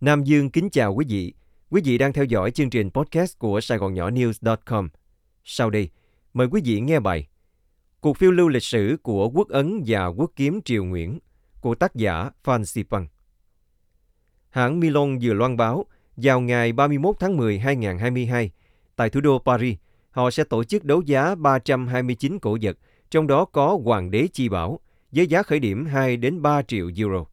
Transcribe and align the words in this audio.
Nam 0.00 0.24
Dương 0.24 0.50
kính 0.50 0.70
chào 0.70 0.94
quý 0.94 1.04
vị. 1.08 1.34
Quý 1.70 1.82
vị 1.84 1.98
đang 1.98 2.12
theo 2.12 2.24
dõi 2.24 2.50
chương 2.50 2.70
trình 2.70 2.90
podcast 2.90 3.38
của 3.38 3.60
Sài 3.60 3.78
Gòn 3.78 3.94
Nhỏ 3.94 4.10
News.com. 4.10 4.88
Sau 5.44 5.70
đây, 5.70 5.90
mời 6.34 6.46
quý 6.50 6.60
vị 6.64 6.80
nghe 6.80 7.00
bài 7.00 7.28
Cuộc 8.00 8.16
phiêu 8.16 8.30
lưu 8.30 8.48
lịch 8.48 8.62
sử 8.62 8.96
của 9.02 9.28
quốc 9.28 9.48
ấn 9.48 9.82
và 9.86 10.06
quốc 10.06 10.32
kiếm 10.36 10.60
Triều 10.64 10.84
Nguyễn 10.84 11.18
của 11.60 11.74
tác 11.74 11.94
giả 11.94 12.30
Phan 12.44 12.64
Xipang. 12.64 13.06
Hãng 14.50 14.80
Milon 14.80 15.18
vừa 15.22 15.32
loan 15.32 15.56
báo 15.56 15.84
vào 16.16 16.40
ngày 16.40 16.72
31 16.72 17.16
tháng 17.20 17.36
10 17.36 17.58
2022 17.58 18.50
tại 18.96 19.10
thủ 19.10 19.20
đô 19.20 19.38
Paris, 19.38 19.76
họ 20.10 20.30
sẽ 20.30 20.44
tổ 20.44 20.64
chức 20.64 20.84
đấu 20.84 21.02
giá 21.02 21.34
329 21.34 22.38
cổ 22.38 22.58
vật, 22.62 22.78
trong 23.10 23.26
đó 23.26 23.44
có 23.44 23.78
Hoàng 23.84 24.10
đế 24.10 24.28
Chi 24.32 24.48
Bảo, 24.48 24.80
với 25.12 25.26
giá 25.26 25.42
khởi 25.42 25.58
điểm 25.58 25.86
2 25.86 26.16
đến 26.16 26.42
3 26.42 26.62
triệu 26.62 26.90
euro. 26.96 27.24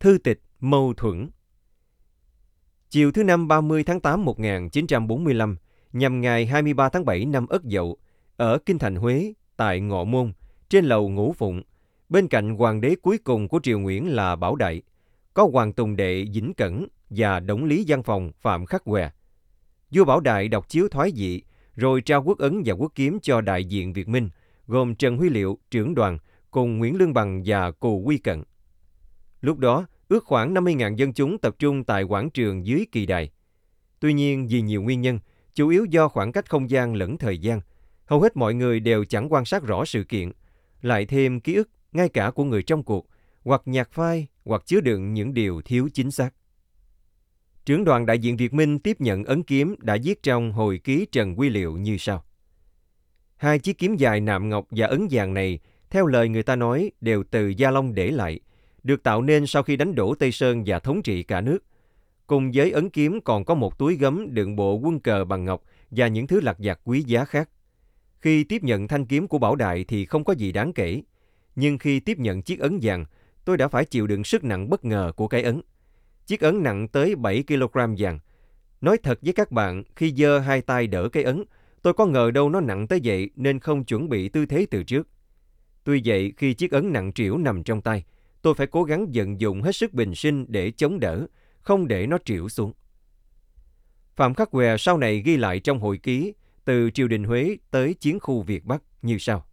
Thư 0.00 0.18
tịch 0.18 0.40
mâu 0.60 0.94
thuẫn 0.96 1.30
Chiều 2.90 3.12
thứ 3.12 3.24
Năm 3.24 3.48
30 3.48 3.84
tháng 3.84 4.00
8 4.00 4.24
1945, 4.24 5.56
nhằm 5.92 6.20
ngày 6.20 6.46
23 6.46 6.88
tháng 6.88 7.04
7 7.04 7.24
năm 7.24 7.46
Ất 7.46 7.62
Dậu, 7.64 7.96
ở 8.36 8.58
Kinh 8.66 8.78
Thành 8.78 8.96
Huế, 8.96 9.32
tại 9.56 9.80
Ngọ 9.80 10.04
Môn, 10.04 10.32
trên 10.68 10.84
lầu 10.84 11.08
Ngũ 11.08 11.32
Phụng, 11.32 11.62
bên 12.08 12.28
cạnh 12.28 12.56
hoàng 12.56 12.80
đế 12.80 12.96
cuối 13.02 13.18
cùng 13.18 13.48
của 13.48 13.60
triều 13.62 13.78
Nguyễn 13.78 14.14
là 14.14 14.36
Bảo 14.36 14.56
Đại, 14.56 14.82
có 15.34 15.48
Hoàng 15.52 15.72
Tùng 15.72 15.96
Đệ 15.96 16.26
Dĩnh 16.32 16.54
Cẩn 16.54 16.86
và 17.10 17.40
đống 17.40 17.64
Lý 17.64 17.84
Văn 17.88 18.02
Phòng 18.02 18.32
Phạm 18.40 18.66
Khắc 18.66 18.84
Què. 18.84 19.10
Vua 19.90 20.04
Bảo 20.04 20.20
Đại 20.20 20.48
đọc 20.48 20.68
chiếu 20.68 20.88
thoái 20.88 21.12
dị, 21.14 21.42
rồi 21.76 22.00
trao 22.00 22.22
quốc 22.22 22.38
ấn 22.38 22.62
và 22.64 22.74
quốc 22.74 22.92
kiếm 22.94 23.18
cho 23.22 23.40
đại 23.40 23.64
diện 23.64 23.92
Việt 23.92 24.08
Minh, 24.08 24.30
gồm 24.66 24.94
Trần 24.94 25.16
Huy 25.16 25.28
Liệu, 25.28 25.58
trưởng 25.70 25.94
đoàn, 25.94 26.18
cùng 26.50 26.78
Nguyễn 26.78 26.96
Lương 26.96 27.14
Bằng 27.14 27.42
và 27.46 27.70
Cù 27.70 27.98
Quy 27.98 28.18
Cận. 28.18 28.42
Lúc 29.40 29.58
đó, 29.58 29.86
ước 30.10 30.24
khoảng 30.24 30.54
50.000 30.54 30.94
dân 30.94 31.12
chúng 31.12 31.38
tập 31.38 31.54
trung 31.58 31.84
tại 31.84 32.02
quảng 32.02 32.30
trường 32.30 32.66
dưới 32.66 32.86
kỳ 32.92 33.06
đài. 33.06 33.30
Tuy 34.00 34.12
nhiên, 34.12 34.46
vì 34.48 34.60
nhiều 34.60 34.82
nguyên 34.82 35.00
nhân, 35.00 35.18
chủ 35.54 35.68
yếu 35.68 35.84
do 35.84 36.08
khoảng 36.08 36.32
cách 36.32 36.50
không 36.50 36.70
gian 36.70 36.94
lẫn 36.94 37.18
thời 37.18 37.38
gian, 37.38 37.60
hầu 38.04 38.20
hết 38.20 38.36
mọi 38.36 38.54
người 38.54 38.80
đều 38.80 39.04
chẳng 39.04 39.32
quan 39.32 39.44
sát 39.44 39.62
rõ 39.62 39.84
sự 39.84 40.04
kiện, 40.04 40.32
lại 40.82 41.06
thêm 41.06 41.40
ký 41.40 41.54
ức 41.54 41.70
ngay 41.92 42.08
cả 42.08 42.30
của 42.30 42.44
người 42.44 42.62
trong 42.62 42.82
cuộc, 42.82 43.06
hoặc 43.44 43.62
nhạc 43.64 43.92
phai, 43.92 44.26
hoặc 44.44 44.62
chứa 44.66 44.80
đựng 44.80 45.14
những 45.14 45.34
điều 45.34 45.62
thiếu 45.62 45.88
chính 45.94 46.10
xác. 46.10 46.34
Trưởng 47.64 47.84
đoàn 47.84 48.06
đại 48.06 48.18
diện 48.18 48.36
Việt 48.36 48.52
Minh 48.52 48.78
tiếp 48.78 49.00
nhận 49.00 49.24
ấn 49.24 49.42
kiếm 49.42 49.74
đã 49.78 49.96
viết 50.04 50.22
trong 50.22 50.52
hồi 50.52 50.78
ký 50.84 51.06
Trần 51.12 51.38
Quy 51.38 51.48
Liệu 51.48 51.76
như 51.76 51.96
sau. 51.98 52.24
Hai 53.36 53.58
chiếc 53.58 53.78
kiếm 53.78 53.96
dài 53.96 54.20
nạm 54.20 54.48
ngọc 54.48 54.66
và 54.70 54.86
ấn 54.86 55.08
vàng 55.10 55.34
này, 55.34 55.58
theo 55.90 56.06
lời 56.06 56.28
người 56.28 56.42
ta 56.42 56.56
nói, 56.56 56.90
đều 57.00 57.24
từ 57.30 57.48
Gia 57.48 57.70
Long 57.70 57.94
để 57.94 58.10
lại, 58.10 58.40
được 58.82 59.02
tạo 59.02 59.22
nên 59.22 59.46
sau 59.46 59.62
khi 59.62 59.76
đánh 59.76 59.94
đổ 59.94 60.14
Tây 60.14 60.32
Sơn 60.32 60.62
và 60.66 60.78
thống 60.78 61.02
trị 61.02 61.22
cả 61.22 61.40
nước. 61.40 61.58
Cùng 62.26 62.50
với 62.54 62.70
ấn 62.70 62.90
kiếm 62.90 63.20
còn 63.20 63.44
có 63.44 63.54
một 63.54 63.78
túi 63.78 63.96
gấm 63.96 64.34
đựng 64.34 64.56
bộ 64.56 64.74
quân 64.74 65.00
cờ 65.00 65.24
bằng 65.24 65.44
ngọc 65.44 65.62
và 65.90 66.08
những 66.08 66.26
thứ 66.26 66.40
lặt 66.40 66.56
vặt 66.58 66.80
quý 66.84 67.02
giá 67.02 67.24
khác. 67.24 67.50
Khi 68.20 68.44
tiếp 68.44 68.62
nhận 68.62 68.88
thanh 68.88 69.06
kiếm 69.06 69.28
của 69.28 69.38
Bảo 69.38 69.56
Đại 69.56 69.84
thì 69.84 70.04
không 70.04 70.24
có 70.24 70.32
gì 70.32 70.52
đáng 70.52 70.72
kể. 70.72 71.02
Nhưng 71.56 71.78
khi 71.78 72.00
tiếp 72.00 72.18
nhận 72.18 72.42
chiếc 72.42 72.60
ấn 72.60 72.78
vàng, 72.82 73.04
tôi 73.44 73.56
đã 73.56 73.68
phải 73.68 73.84
chịu 73.84 74.06
đựng 74.06 74.24
sức 74.24 74.44
nặng 74.44 74.70
bất 74.70 74.84
ngờ 74.84 75.12
của 75.16 75.28
cái 75.28 75.42
ấn. 75.42 75.60
Chiếc 76.26 76.40
ấn 76.40 76.62
nặng 76.62 76.88
tới 76.88 77.14
7 77.14 77.44
kg 77.48 77.78
vàng. 77.98 78.18
Nói 78.80 78.98
thật 79.02 79.18
với 79.22 79.32
các 79.32 79.52
bạn, 79.52 79.82
khi 79.96 80.14
giơ 80.16 80.38
hai 80.38 80.60
tay 80.60 80.86
đỡ 80.86 81.08
cái 81.08 81.22
ấn, 81.22 81.44
tôi 81.82 81.92
có 81.92 82.06
ngờ 82.06 82.30
đâu 82.30 82.50
nó 82.50 82.60
nặng 82.60 82.86
tới 82.86 83.00
vậy 83.04 83.30
nên 83.36 83.58
không 83.58 83.84
chuẩn 83.84 84.08
bị 84.08 84.28
tư 84.28 84.46
thế 84.46 84.66
từ 84.70 84.82
trước. 84.82 85.08
Tuy 85.84 86.02
vậy, 86.04 86.32
khi 86.36 86.54
chiếc 86.54 86.72
ấn 86.72 86.92
nặng 86.92 87.12
trĩu 87.12 87.38
nằm 87.38 87.62
trong 87.62 87.80
tay, 87.80 88.04
tôi 88.42 88.54
phải 88.54 88.66
cố 88.66 88.84
gắng 88.84 89.06
vận 89.14 89.40
dụng 89.40 89.62
hết 89.62 89.76
sức 89.76 89.92
bình 89.92 90.14
sinh 90.14 90.46
để 90.48 90.70
chống 90.70 91.00
đỡ, 91.00 91.26
không 91.60 91.88
để 91.88 92.06
nó 92.06 92.18
triểu 92.24 92.48
xuống. 92.48 92.72
Phạm 94.16 94.34
Khắc 94.34 94.50
Què 94.50 94.76
sau 94.76 94.98
này 94.98 95.22
ghi 95.24 95.36
lại 95.36 95.60
trong 95.60 95.80
hồi 95.80 95.98
ký 95.98 96.34
từ 96.64 96.90
triều 96.90 97.08
đình 97.08 97.24
Huế 97.24 97.56
tới 97.70 97.94
chiến 97.94 98.20
khu 98.20 98.42
Việt 98.42 98.64
Bắc 98.64 98.82
như 99.02 99.18
sau. 99.18 99.46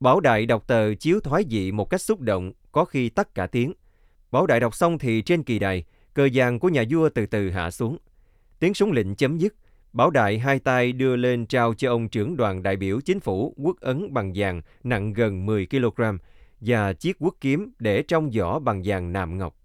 Bảo 0.00 0.20
Đại 0.20 0.46
đọc 0.46 0.66
tờ 0.66 0.94
chiếu 0.94 1.20
thoái 1.20 1.44
dị 1.50 1.72
một 1.72 1.90
cách 1.90 2.00
xúc 2.00 2.20
động, 2.20 2.52
có 2.72 2.84
khi 2.84 3.08
tắt 3.08 3.34
cả 3.34 3.46
tiếng. 3.46 3.72
Bảo 4.30 4.46
Đại 4.46 4.60
đọc 4.60 4.74
xong 4.74 4.98
thì 4.98 5.22
trên 5.22 5.42
kỳ 5.42 5.58
đài, 5.58 5.84
cờ 6.14 6.28
vàng 6.34 6.58
của 6.58 6.68
nhà 6.68 6.84
vua 6.90 7.08
từ 7.08 7.26
từ 7.26 7.50
hạ 7.50 7.70
xuống. 7.70 7.98
Tiếng 8.58 8.74
súng 8.74 8.92
lệnh 8.92 9.14
chấm 9.14 9.38
dứt, 9.38 9.54
Bảo 9.92 10.10
Đại 10.10 10.38
hai 10.38 10.58
tay 10.58 10.92
đưa 10.92 11.16
lên 11.16 11.46
trao 11.46 11.74
cho 11.74 11.90
ông 11.90 12.08
trưởng 12.08 12.36
đoàn 12.36 12.62
đại 12.62 12.76
biểu 12.76 13.00
chính 13.00 13.20
phủ 13.20 13.54
quốc 13.56 13.80
ấn 13.80 14.14
bằng 14.14 14.32
vàng 14.34 14.62
nặng 14.84 15.12
gần 15.12 15.46
10 15.46 15.66
kg 15.66 16.02
và 16.66 16.92
chiếc 16.92 17.16
quốc 17.20 17.36
kiếm 17.40 17.72
để 17.78 18.02
trong 18.02 18.30
vỏ 18.30 18.58
bằng 18.58 18.82
vàng 18.84 19.12
nạm 19.12 19.38
ngọc. 19.38 19.56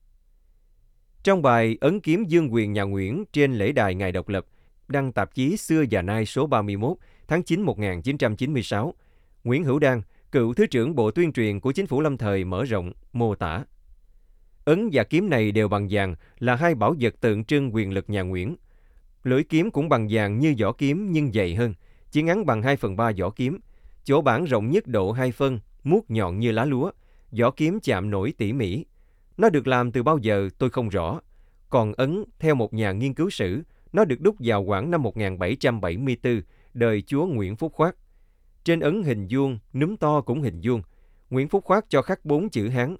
Trong 1.24 1.42
bài 1.42 1.78
Ấn 1.82 2.00
kiếm 2.00 2.24
dương 2.24 2.54
quyền 2.54 2.74
nhà 2.74 2.84
Nguyễn 2.84 3.26
trên 3.34 3.54
lễ 3.54 3.72
đài 3.72 3.96
ngày 3.96 4.12
độc 4.12 4.30
lập, 4.30 4.46
đăng 4.88 5.12
tạp 5.12 5.36
chí 5.36 5.58
Xưa 5.58 5.84
và 5.92 6.02
Nay 6.02 6.26
số 6.26 6.48
31 6.48 6.98
tháng 7.28 7.44
9 7.44 7.62
1996, 7.62 8.94
Nguyễn 9.44 9.64
Hữu 9.64 9.80
Đăng, 9.80 10.02
cựu 10.32 10.54
Thứ 10.54 10.66
trưởng 10.66 10.96
Bộ 10.96 11.12
Tuyên 11.12 11.34
truyền 11.34 11.60
của 11.60 11.72
chính 11.72 11.88
phủ 11.88 12.02
lâm 12.02 12.18
thời 12.18 12.44
mở 12.44 12.64
rộng, 12.64 12.92
mô 13.14 13.36
tả. 13.36 13.64
Ấn 14.66 14.90
và 14.94 15.04
kiếm 15.04 15.30
này 15.30 15.52
đều 15.52 15.68
bằng 15.68 15.88
vàng 15.92 16.16
là 16.40 16.56
hai 16.56 16.76
bảo 16.76 16.96
vật 17.00 17.16
tượng 17.22 17.46
trưng 17.46 17.76
quyền 17.76 17.94
lực 17.94 18.10
nhà 18.10 18.22
Nguyễn. 18.22 18.56
Lưỡi 19.24 19.44
kiếm 19.44 19.72
cũng 19.72 19.90
bằng 19.90 20.08
vàng 20.12 20.40
như 20.40 20.56
vỏ 20.60 20.72
kiếm 20.72 21.12
nhưng 21.12 21.32
dày 21.32 21.56
hơn, 21.56 21.74
chỉ 22.12 22.22
ngắn 22.22 22.46
bằng 22.46 22.62
2 22.62 22.78
phần 22.78 22.96
3 22.96 23.12
vỏ 23.20 23.30
kiếm. 23.30 23.60
Chỗ 24.04 24.22
bản 24.22 24.46
rộng 24.46 24.72
nhất 24.72 24.88
độ 24.88 25.12
2 25.12 25.32
phân, 25.32 25.60
muốt 25.90 26.12
nhọn 26.12 26.40
như 26.40 26.52
lá 26.52 26.66
lúa, 26.66 26.92
vỏ 27.32 27.52
kiếm 27.52 27.80
chạm 27.84 28.10
nổi 28.10 28.34
tỉ 28.38 28.54
mỉ. 28.54 28.86
Nó 29.38 29.50
được 29.50 29.68
làm 29.68 29.92
từ 29.92 30.04
bao 30.04 30.18
giờ 30.18 30.50
tôi 30.58 30.70
không 30.70 30.90
rõ. 30.90 31.22
Còn 31.70 31.94
ấn, 31.94 32.24
theo 32.40 32.56
một 32.56 32.74
nhà 32.74 32.92
nghiên 32.92 33.14
cứu 33.14 33.30
sử, 33.30 33.62
nó 33.94 34.06
được 34.06 34.22
đúc 34.22 34.36
vào 34.40 34.66
khoảng 34.66 34.92
năm 34.92 35.04
1774, 35.04 36.42
đời 36.74 37.02
chúa 37.02 37.26
Nguyễn 37.26 37.56
Phúc 37.56 37.74
Khoát. 37.74 37.96
Trên 38.64 38.80
ấn 38.80 39.04
hình 39.04 39.28
vuông, 39.30 39.60
núm 39.74 39.98
to 39.98 40.22
cũng 40.22 40.42
hình 40.42 40.60
vuông. 40.64 40.82
Nguyễn 41.30 41.48
Phúc 41.48 41.64
Khoát 41.64 41.86
cho 41.90 42.02
khắc 42.02 42.26
bốn 42.26 42.50
chữ 42.50 42.70
Hán, 42.70 42.96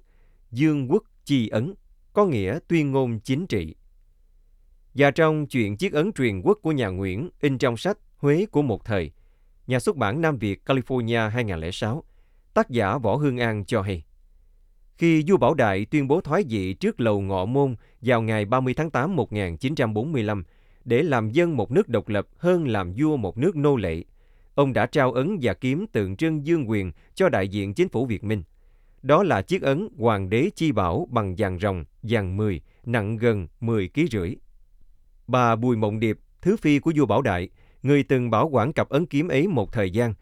Dương 0.50 0.92
Quốc 0.92 1.04
Chi 1.24 1.48
Ấn, 1.48 1.74
có 2.12 2.24
nghĩa 2.24 2.58
tuyên 2.68 2.92
ngôn 2.92 3.20
chính 3.20 3.46
trị. 3.46 3.74
Và 4.94 5.10
trong 5.10 5.46
chuyện 5.46 5.76
chiếc 5.76 5.92
ấn 5.92 6.12
truyền 6.12 6.40
quốc 6.40 6.58
của 6.62 6.72
nhà 6.72 6.88
Nguyễn 6.88 7.30
in 7.40 7.58
trong 7.58 7.76
sách 7.76 7.98
Huế 8.16 8.46
của 8.46 8.62
một 8.62 8.84
thời, 8.84 9.10
nhà 9.66 9.80
xuất 9.80 9.96
bản 9.96 10.20
Nam 10.20 10.38
Việt 10.38 10.62
California 10.66 11.28
2006, 11.28 12.04
tác 12.54 12.70
giả 12.70 12.98
Võ 12.98 13.16
Hương 13.16 13.38
An 13.38 13.64
cho 13.64 13.82
hay. 13.82 14.04
Khi 14.98 15.24
vua 15.26 15.36
Bảo 15.36 15.54
Đại 15.54 15.84
tuyên 15.84 16.08
bố 16.08 16.20
thoái 16.20 16.44
vị 16.48 16.72
trước 16.72 17.00
lầu 17.00 17.20
ngọ 17.20 17.44
môn 17.44 17.74
vào 18.00 18.22
ngày 18.22 18.44
30 18.44 18.74
tháng 18.74 18.90
8 18.90 19.16
1945 19.16 20.44
để 20.84 21.02
làm 21.02 21.30
dân 21.30 21.56
một 21.56 21.70
nước 21.70 21.88
độc 21.88 22.08
lập 22.08 22.26
hơn 22.38 22.68
làm 22.68 22.92
vua 22.96 23.16
một 23.16 23.38
nước 23.38 23.56
nô 23.56 23.76
lệ, 23.76 24.04
ông 24.54 24.72
đã 24.72 24.86
trao 24.86 25.12
ấn 25.12 25.38
và 25.42 25.54
kiếm 25.54 25.86
tượng 25.92 26.16
trưng 26.16 26.46
dương 26.46 26.70
quyền 26.70 26.92
cho 27.14 27.28
đại 27.28 27.48
diện 27.48 27.74
chính 27.74 27.88
phủ 27.88 28.06
Việt 28.06 28.24
Minh. 28.24 28.42
Đó 29.02 29.22
là 29.22 29.42
chiếc 29.42 29.62
ấn 29.62 29.88
Hoàng 29.98 30.30
đế 30.30 30.50
Chi 30.54 30.72
Bảo 30.72 31.08
bằng 31.10 31.34
vàng 31.38 31.58
rồng, 31.58 31.84
vàng 32.02 32.36
10, 32.36 32.60
nặng 32.86 33.16
gần 33.16 33.48
10 33.60 33.88
kg 33.94 34.00
rưỡi. 34.10 34.36
Bà 35.26 35.56
Bùi 35.56 35.76
Mộng 35.76 36.00
Điệp, 36.00 36.18
thứ 36.42 36.56
phi 36.56 36.78
của 36.78 36.92
vua 36.96 37.06
Bảo 37.06 37.22
Đại, 37.22 37.48
người 37.82 38.02
từng 38.02 38.30
bảo 38.30 38.48
quản 38.48 38.72
cặp 38.72 38.88
ấn 38.88 39.06
kiếm 39.06 39.28
ấy 39.28 39.46
một 39.46 39.72
thời 39.72 39.90
gian, 39.90 40.14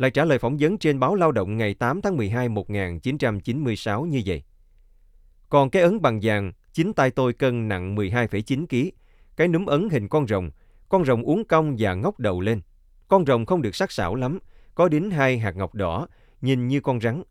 lại 0.00 0.10
trả 0.10 0.24
lời 0.24 0.38
phỏng 0.38 0.56
vấn 0.60 0.78
trên 0.78 1.00
báo 1.00 1.14
Lao 1.14 1.32
động 1.32 1.56
ngày 1.56 1.74
8 1.74 2.02
tháng 2.02 2.16
12 2.16 2.48
1996 2.48 4.04
như 4.04 4.22
vậy. 4.26 4.42
Còn 5.48 5.70
cái 5.70 5.82
ấn 5.82 6.02
bằng 6.02 6.20
vàng, 6.22 6.52
chính 6.72 6.92
tay 6.92 7.10
tôi 7.10 7.32
cân 7.32 7.68
nặng 7.68 7.96
12,9 7.96 8.66
kg. 8.66 8.88
Cái 9.36 9.48
núm 9.48 9.66
ấn 9.66 9.88
hình 9.90 10.08
con 10.08 10.26
rồng, 10.26 10.50
con 10.88 11.04
rồng 11.04 11.22
uống 11.22 11.44
cong 11.44 11.76
và 11.78 11.94
ngóc 11.94 12.18
đầu 12.18 12.40
lên. 12.40 12.60
Con 13.08 13.26
rồng 13.26 13.46
không 13.46 13.62
được 13.62 13.74
sắc 13.74 13.92
sảo 13.92 14.14
lắm, 14.14 14.38
có 14.74 14.88
đính 14.88 15.10
hai 15.10 15.38
hạt 15.38 15.56
ngọc 15.56 15.74
đỏ, 15.74 16.08
nhìn 16.40 16.68
như 16.68 16.80
con 16.80 17.00
rắn. 17.00 17.22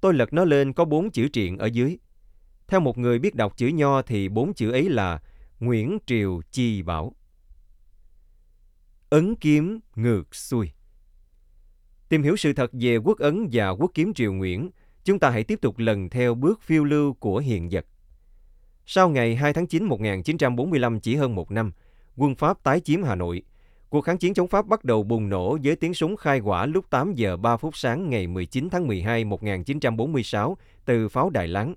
Tôi 0.00 0.14
lật 0.14 0.32
nó 0.32 0.44
lên 0.44 0.72
có 0.72 0.84
bốn 0.84 1.10
chữ 1.10 1.28
triện 1.32 1.56
ở 1.56 1.66
dưới. 1.66 1.98
Theo 2.68 2.80
một 2.80 2.98
người 2.98 3.18
biết 3.18 3.34
đọc 3.34 3.56
chữ 3.56 3.66
nho 3.66 4.02
thì 4.02 4.28
bốn 4.28 4.54
chữ 4.54 4.70
ấy 4.70 4.88
là 4.88 5.22
Nguyễn 5.60 5.98
Triều 6.06 6.40
Chi 6.50 6.82
Bảo. 6.82 7.12
Ấn 9.10 9.34
kiếm 9.34 9.80
ngược 9.96 10.34
xuôi 10.34 10.70
Tìm 12.08 12.22
hiểu 12.22 12.36
sự 12.36 12.52
thật 12.52 12.70
về 12.72 12.96
quốc 12.96 13.18
ấn 13.18 13.48
và 13.52 13.70
quốc 13.70 13.90
kiếm 13.94 14.14
triều 14.14 14.32
Nguyễn, 14.32 14.70
chúng 15.04 15.18
ta 15.18 15.30
hãy 15.30 15.44
tiếp 15.44 15.60
tục 15.62 15.78
lần 15.78 16.10
theo 16.10 16.34
bước 16.34 16.62
phiêu 16.62 16.84
lưu 16.84 17.12
của 17.12 17.38
hiện 17.38 17.68
vật. 17.70 17.86
Sau 18.86 19.08
ngày 19.08 19.36
2 19.36 19.52
tháng 19.52 19.66
9 19.66 19.84
1945 19.84 21.00
chỉ 21.00 21.16
hơn 21.16 21.34
một 21.34 21.50
năm, 21.50 21.72
quân 22.16 22.34
Pháp 22.34 22.62
tái 22.62 22.80
chiếm 22.80 23.02
Hà 23.02 23.14
Nội. 23.14 23.42
Cuộc 23.88 24.00
kháng 24.00 24.18
chiến 24.18 24.34
chống 24.34 24.48
Pháp 24.48 24.66
bắt 24.66 24.84
đầu 24.84 25.02
bùng 25.02 25.28
nổ 25.28 25.58
với 25.62 25.76
tiếng 25.76 25.94
súng 25.94 26.16
khai 26.16 26.38
hỏa 26.38 26.66
lúc 26.66 26.90
8 26.90 27.14
giờ 27.14 27.36
3 27.36 27.56
phút 27.56 27.76
sáng 27.76 28.10
ngày 28.10 28.26
19 28.26 28.68
tháng 28.70 28.86
12 28.86 29.24
1946 29.24 30.56
từ 30.84 31.08
pháo 31.08 31.30
Đài 31.30 31.48
Láng. 31.48 31.74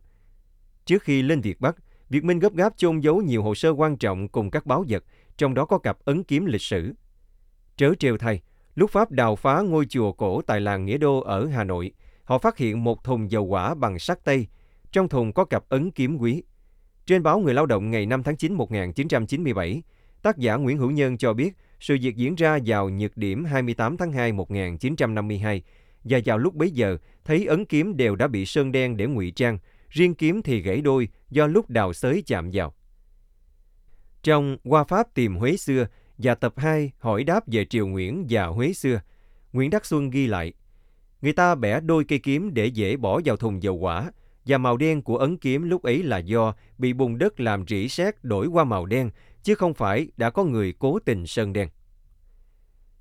Trước 0.86 1.04
khi 1.04 1.22
lên 1.22 1.42
Việt 1.42 1.60
Bắc, 1.60 1.76
Việt 2.10 2.24
Minh 2.24 2.40
gấp 2.40 2.54
gáp 2.54 2.78
chôn 2.78 3.00
giấu 3.00 3.22
nhiều 3.22 3.44
hồ 3.44 3.56
sơ 3.56 3.70
quan 3.70 3.98
trọng 3.98 4.28
cùng 4.28 4.52
các 4.52 4.66
báo 4.66 4.86
vật, 4.88 5.04
trong 5.38 5.54
đó 5.54 5.66
có 5.66 5.78
cặp 5.78 5.98
ấn 6.06 6.24
kiếm 6.24 6.46
lịch 6.46 6.62
sử. 6.62 6.94
Trớ 7.78 7.94
trêu 8.00 8.18
thay, 8.18 8.42
Lúc 8.76 8.92
Pháp 8.92 9.12
đào 9.12 9.36
phá 9.36 9.62
ngôi 9.62 9.86
chùa 9.86 10.12
cổ 10.12 10.42
tại 10.42 10.62
làng 10.62 10.86
Nghĩa 10.86 10.98
Đô 10.98 11.20
ở 11.20 11.46
Hà 11.46 11.64
Nội, 11.64 11.92
họ 12.24 12.38
phát 12.38 12.58
hiện 12.58 12.84
một 12.84 13.04
thùng 13.04 13.32
dầu 13.32 13.44
quả 13.44 13.76
bằng 13.76 14.00
sắt 14.00 14.24
tây. 14.24 14.48
Trong 14.92 15.10
thùng 15.10 15.34
có 15.34 15.46
cặp 15.46 15.64
ấn 15.70 15.92
kiếm 15.92 16.18
quý. 16.18 16.44
Trên 17.06 17.24
báo 17.24 17.40
Người 17.40 17.54
Lao 17.54 17.66
động 17.66 17.92
ngày 17.92 18.06
5 18.06 18.24
tháng 18.24 18.38
9 18.38 18.54
1997, 18.54 19.82
tác 20.22 20.38
giả 20.38 20.56
Nguyễn 20.56 20.78
Hữu 20.78 20.92
Nhân 20.92 21.18
cho 21.18 21.34
biết 21.34 21.56
sự 21.80 21.98
việc 22.02 22.16
diễn 22.16 22.36
ra 22.36 22.60
vào 22.66 22.90
nhược 22.90 23.18
điểm 23.18 23.46
28 23.46 23.98
tháng 23.98 24.12
2 24.12 24.32
1952 24.32 25.64
và 26.04 26.20
vào 26.26 26.38
lúc 26.38 26.56
bấy 26.56 26.72
giờ 26.72 26.98
thấy 27.26 27.46
ấn 27.46 27.66
kiếm 27.66 27.98
đều 27.98 28.16
đã 28.16 28.28
bị 28.28 28.46
sơn 28.46 28.72
đen 28.72 28.98
để 28.98 29.06
ngụy 29.06 29.32
trang, 29.32 29.60
riêng 29.90 30.16
kiếm 30.16 30.42
thì 30.42 30.62
gãy 30.62 30.82
đôi 30.82 31.08
do 31.30 31.48
lúc 31.48 31.70
đào 31.70 31.94
xới 31.94 32.24
chạm 32.26 32.50
vào. 32.54 32.74
Trong 34.24 34.58
Qua 34.64 34.84
Pháp 34.84 35.14
tìm 35.14 35.36
Huế 35.36 35.58
xưa 35.58 35.88
và 36.20 36.36
tập 36.36 36.54
2 36.58 36.92
hỏi 37.00 37.24
đáp 37.24 37.44
về 37.48 37.66
Triều 37.66 37.88
Nguyễn 37.88 38.26
và 38.30 38.46
Huế 38.46 38.74
xưa, 38.74 39.02
Nguyễn 39.54 39.70
Đắc 39.70 39.86
Xuân 39.86 40.10
ghi 40.10 40.28
lại, 40.28 40.54
người 41.22 41.34
ta 41.34 41.56
bẻ 41.56 41.80
đôi 41.80 42.04
cây 42.04 42.20
kiếm 42.20 42.54
để 42.54 42.66
dễ 42.66 42.98
bỏ 42.98 43.22
vào 43.26 43.38
thùng 43.38 43.64
dầu 43.64 43.76
quả, 43.76 44.12
và 44.46 44.58
màu 44.58 44.78
đen 44.78 45.02
của 45.02 45.18
ấn 45.18 45.38
kiếm 45.38 45.70
lúc 45.70 45.84
ấy 45.84 46.04
là 46.04 46.18
do 46.18 46.54
bị 46.78 46.94
bùn 46.94 47.18
đất 47.18 47.40
làm 47.40 47.68
rỉ 47.68 47.90
sét 47.90 48.24
đổi 48.24 48.48
qua 48.48 48.64
màu 48.64 48.86
đen, 48.86 49.10
chứ 49.44 49.56
không 49.56 49.74
phải 49.74 50.08
đã 50.18 50.30
có 50.30 50.44
người 50.44 50.74
cố 50.80 51.00
tình 51.00 51.28
sơn 51.28 51.54
đen. 51.54 51.70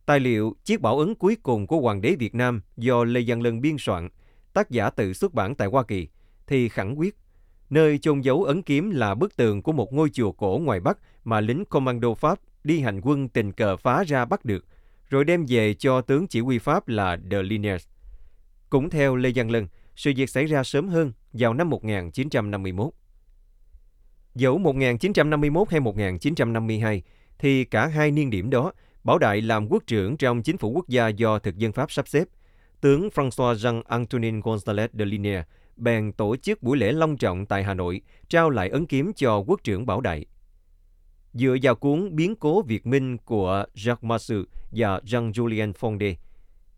Tài 0.07 0.21
liệu 0.21 0.57
Chiếc 0.65 0.81
bảo 0.81 0.99
ấn 0.99 1.15
cuối 1.15 1.37
cùng 1.43 1.67
của 1.67 1.81
Hoàng 1.81 2.01
đế 2.01 2.17
Việt 2.19 2.35
Nam 2.35 2.61
do 2.77 3.05
Lê 3.05 3.25
Văn 3.27 3.43
Lân 3.43 3.61
biên 3.61 3.77
soạn, 3.79 4.09
tác 4.53 4.71
giả 4.71 4.91
tự 4.91 5.13
xuất 5.13 5.35
bản 5.35 5.55
tại 5.55 5.69
Hoa 5.69 5.83
Kỳ, 5.83 6.09
thì 6.47 6.69
khẳng 6.69 6.99
quyết, 6.99 7.17
nơi 7.71 7.99
chôn 7.99 8.21
giấu 8.21 8.45
ấn 8.45 8.63
kiếm 8.63 8.91
là 8.91 9.15
bức 9.15 9.37
tường 9.37 9.63
của 9.63 9.73
một 9.73 9.93
ngôi 9.93 10.11
chùa 10.11 10.33
cổ 10.33 10.61
ngoài 10.63 10.81
Bắc 10.81 10.99
mà 11.25 11.41
lính 11.41 11.65
commando 11.65 12.15
Pháp 12.15 12.39
đi 12.65 12.81
hành 12.81 13.01
quân 13.01 13.29
tình 13.29 13.53
cờ 13.53 13.77
phá 13.77 14.05
ra 14.05 14.25
bắt 14.25 14.45
được, 14.45 14.67
rồi 15.11 15.25
đem 15.25 15.47
về 15.49 15.75
cho 15.75 16.01
tướng 16.01 16.27
chỉ 16.27 16.41
huy 16.41 16.59
Pháp 16.59 16.89
là 16.89 17.19
De 17.31 17.43
Liniers. 17.43 17.87
Cũng 18.71 18.91
theo 18.91 19.17
Lê 19.17 19.33
Văn 19.35 19.51
Lân, 19.51 19.67
sự 19.97 20.13
việc 20.17 20.31
xảy 20.31 20.47
ra 20.47 20.63
sớm 20.63 20.89
hơn, 20.89 21.13
vào 21.33 21.55
năm 21.55 21.71
1951. 21.71 22.93
Dẫu 24.35 24.59
1951 24.59 25.71
hay 25.71 25.81
1952, 25.81 27.03
thì 27.39 27.65
cả 27.65 27.87
hai 27.87 28.11
niên 28.11 28.31
điểm 28.31 28.51
đó, 28.51 28.73
Bảo 29.05 29.19
Đại 29.19 29.41
làm 29.43 29.69
quốc 29.69 29.83
trưởng 29.87 30.17
trong 30.17 30.43
chính 30.43 30.59
phủ 30.59 30.73
quốc 30.73 30.89
gia 30.89 31.09
do 31.09 31.39
thực 31.39 31.57
dân 31.57 31.73
Pháp 31.73 31.93
sắp 31.93 32.09
xếp. 32.09 32.25
Tướng 32.81 33.09
François 33.15 33.55
Jean-Antonin 33.55 34.41
González 34.41 34.89
de 34.93 35.05
Liniers 35.05 35.47
bèn 35.79 36.13
tổ 36.13 36.37
chức 36.37 36.63
buổi 36.63 36.79
lễ 36.79 36.93
long 36.93 37.17
trọng 37.17 37.47
tại 37.47 37.65
Hà 37.65 37.75
Nội, 37.75 38.01
trao 38.29 38.51
lại 38.51 38.69
ấn 38.69 38.87
kiếm 38.87 39.13
cho 39.17 39.39
quốc 39.39 39.61
trưởng 39.65 39.87
Bảo 39.87 40.01
Đại. 40.01 40.27
Dựa 41.33 41.57
vào 41.63 41.75
cuốn 41.75 42.17
Biến 42.17 42.37
cố 42.37 42.63
Việt 42.63 42.87
Minh 42.87 43.19
của 43.19 43.65
Jacques 43.75 43.97
Massu 44.07 44.43
và 44.71 44.99
Jean-Julien 44.99 45.73
Fondé, 45.73 46.15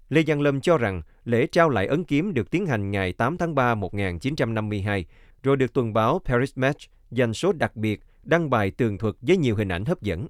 Lê 0.08 0.22
Văn 0.26 0.40
Lâm 0.40 0.60
cho 0.60 0.78
rằng 0.78 1.02
lễ 1.24 1.46
trao 1.46 1.68
lại 1.68 1.86
ấn 1.86 2.04
kiếm 2.04 2.34
được 2.34 2.50
tiến 2.50 2.66
hành 2.66 2.90
ngày 2.90 3.12
8 3.12 3.36
tháng 3.36 3.54
3 3.54 3.74
1952, 3.74 5.04
rồi 5.42 5.56
được 5.56 5.72
tuần 5.72 5.92
báo 5.92 6.20
Paris 6.24 6.52
Match 6.56 6.80
dành 7.10 7.34
số 7.34 7.52
đặc 7.52 7.76
biệt 7.76 8.00
đăng 8.22 8.50
bài 8.50 8.70
tường 8.70 8.98
thuật 8.98 9.14
với 9.20 9.36
nhiều 9.36 9.56
hình 9.56 9.68
ảnh 9.68 9.84
hấp 9.84 10.02
dẫn. 10.02 10.26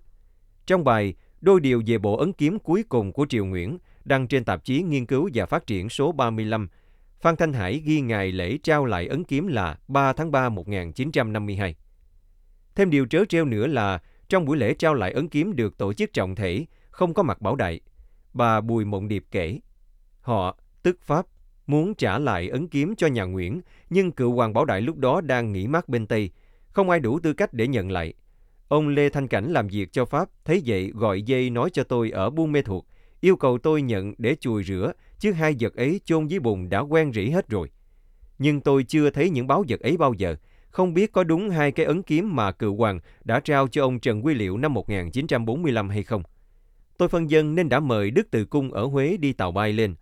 Trong 0.67 0.85
bài 0.85 1.15
Đôi 1.41 1.61
điều 1.61 1.83
về 1.87 1.99
bộ 1.99 2.17
ấn 2.17 2.33
kiếm 2.33 2.59
cuối 2.59 2.85
cùng 2.89 3.13
của 3.13 3.27
Triều 3.29 3.45
Nguyễn 3.45 3.79
đăng 4.05 4.27
trên 4.27 4.45
tạp 4.45 4.65
chí 4.65 4.83
Nghiên 4.83 5.07
cứu 5.07 5.31
và 5.35 5.47
Phát 5.47 5.67
triển 5.67 5.89
số 5.89 6.13
35, 6.13 6.69
Phan 7.21 7.37
Thanh 7.37 7.53
Hải 7.53 7.83
ghi 7.85 8.01
ngày 8.01 8.33
lễ 8.33 8.59
trao 8.63 8.85
lại 8.85 9.07
ấn 9.07 9.25
kiếm 9.25 9.47
là 9.47 9.79
3 9.89 10.13
tháng 10.13 10.31
3 10.31 10.49
1952. 10.49 11.75
Thêm 12.75 12.91
điều 12.91 13.07
trớ 13.07 13.25
treo 13.29 13.45
nữa 13.45 13.67
là 13.67 13.99
trong 14.31 14.45
buổi 14.45 14.57
lễ 14.57 14.75
trao 14.75 14.95
lại 14.95 15.13
ấn 15.13 15.29
kiếm 15.29 15.57
được 15.57 15.79
tổ 15.79 15.93
chức 15.93 16.13
trọng 16.13 16.35
thể, 16.35 16.67
không 16.91 17.15
có 17.15 17.23
mặt 17.23 17.41
bảo 17.41 17.57
đại. 17.57 17.81
Bà 18.33 18.61
Bùi 18.61 18.85
Mộng 18.85 19.09
Điệp 19.09 19.25
kể, 19.31 19.59
họ, 20.21 20.59
tức 20.83 20.99
Pháp, 21.03 21.27
muốn 21.67 21.95
trả 21.95 22.19
lại 22.19 22.49
ấn 22.49 22.69
kiếm 22.69 22.95
cho 22.97 23.07
nhà 23.07 23.25
Nguyễn, 23.25 23.61
nhưng 23.91 24.13
cựu 24.13 24.33
hoàng 24.35 24.53
bảo 24.53 24.65
đại 24.65 24.81
lúc 24.81 24.97
đó 24.97 25.21
đang 25.21 25.53
nghỉ 25.53 25.67
mát 25.67 25.89
bên 25.89 26.07
Tây, 26.07 26.31
không 26.69 26.91
ai 26.91 27.01
đủ 27.01 27.19
tư 27.19 27.33
cách 27.33 27.55
để 27.55 27.67
nhận 27.67 27.91
lại. 27.91 28.15
Ông 28.69 28.89
Lê 28.89 29.09
Thanh 29.09 29.29
Cảnh 29.29 29.53
làm 29.53 29.69
việc 29.69 29.93
cho 29.93 30.05
Pháp, 30.05 30.29
thấy 30.45 30.63
vậy 30.67 30.91
gọi 30.95 31.23
dây 31.23 31.51
nói 31.51 31.71
cho 31.73 31.85
tôi 31.85 32.11
ở 32.11 32.31
Buôn 32.31 32.53
Mê 32.53 32.63
Thuột, 32.63 32.85
yêu 33.21 33.37
cầu 33.37 33.59
tôi 33.59 33.83
nhận 33.83 34.15
để 34.19 34.37
chùi 34.41 34.65
rửa, 34.65 34.93
chứ 35.19 35.33
hai 35.33 35.57
vật 35.61 35.75
ấy 35.75 36.01
chôn 36.05 36.27
dưới 36.27 36.41
bùn 36.41 36.69
đã 36.69 36.81
quen 36.81 37.13
rỉ 37.13 37.31
hết 37.31 37.49
rồi. 37.49 37.71
Nhưng 38.39 38.61
tôi 38.61 38.85
chưa 38.85 39.11
thấy 39.11 39.31
những 39.31 39.47
báo 39.47 39.65
vật 39.69 39.81
ấy 39.81 39.97
bao 39.97 40.13
giờ, 40.13 40.37
không 40.71 40.95
biết 40.95 41.13
có 41.13 41.25
đúng 41.25 41.51
hai 41.51 41.73
cái 41.73 41.87
ấn 41.87 42.03
kiếm 42.03 42.37
mà 42.37 42.53
cựu 42.53 42.77
hoàng 42.77 43.01
đã 43.25 43.41
trao 43.41 43.69
cho 43.69 43.83
ông 43.83 44.01
Trần 44.01 44.25
Quy 44.25 44.35
Liệu 44.35 44.57
năm 44.57 44.75
1945 44.75 45.89
hay 45.89 46.03
không. 46.03 46.23
Tôi 46.97 47.09
phân 47.09 47.31
dân 47.31 47.55
nên 47.55 47.69
đã 47.69 47.81
mời 47.81 48.11
Đức 48.11 48.31
Từ 48.31 48.45
Cung 48.45 48.73
ở 48.73 48.85
Huế 48.85 49.17
đi 49.17 49.33
tàu 49.33 49.53
bay 49.53 49.73
lên. 49.73 49.95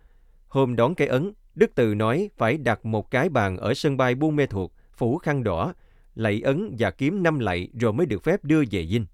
Hôm 0.47 0.75
đón 0.75 0.95
cái 0.95 1.07
ấn, 1.07 1.33
Đức 1.55 1.71
Từ 1.75 1.95
nói 1.95 2.29
phải 2.37 2.57
đặt 2.57 2.85
một 2.85 3.11
cái 3.11 3.29
bàn 3.29 3.57
ở 3.57 3.73
sân 3.73 3.97
bay 3.97 4.15
Buôn 4.15 4.35
Mê 4.35 4.45
Thuột, 4.45 4.71
phủ 4.93 5.17
khăn 5.17 5.43
đỏ, 5.43 5.73
lạy 6.15 6.41
ấn 6.41 6.75
và 6.79 6.91
kiếm 6.91 7.23
năm 7.23 7.39
lạy 7.39 7.69
rồi 7.79 7.93
mới 7.93 8.05
được 8.05 8.23
phép 8.23 8.43
đưa 8.43 8.63
về 8.71 8.87
dinh. 8.87 9.05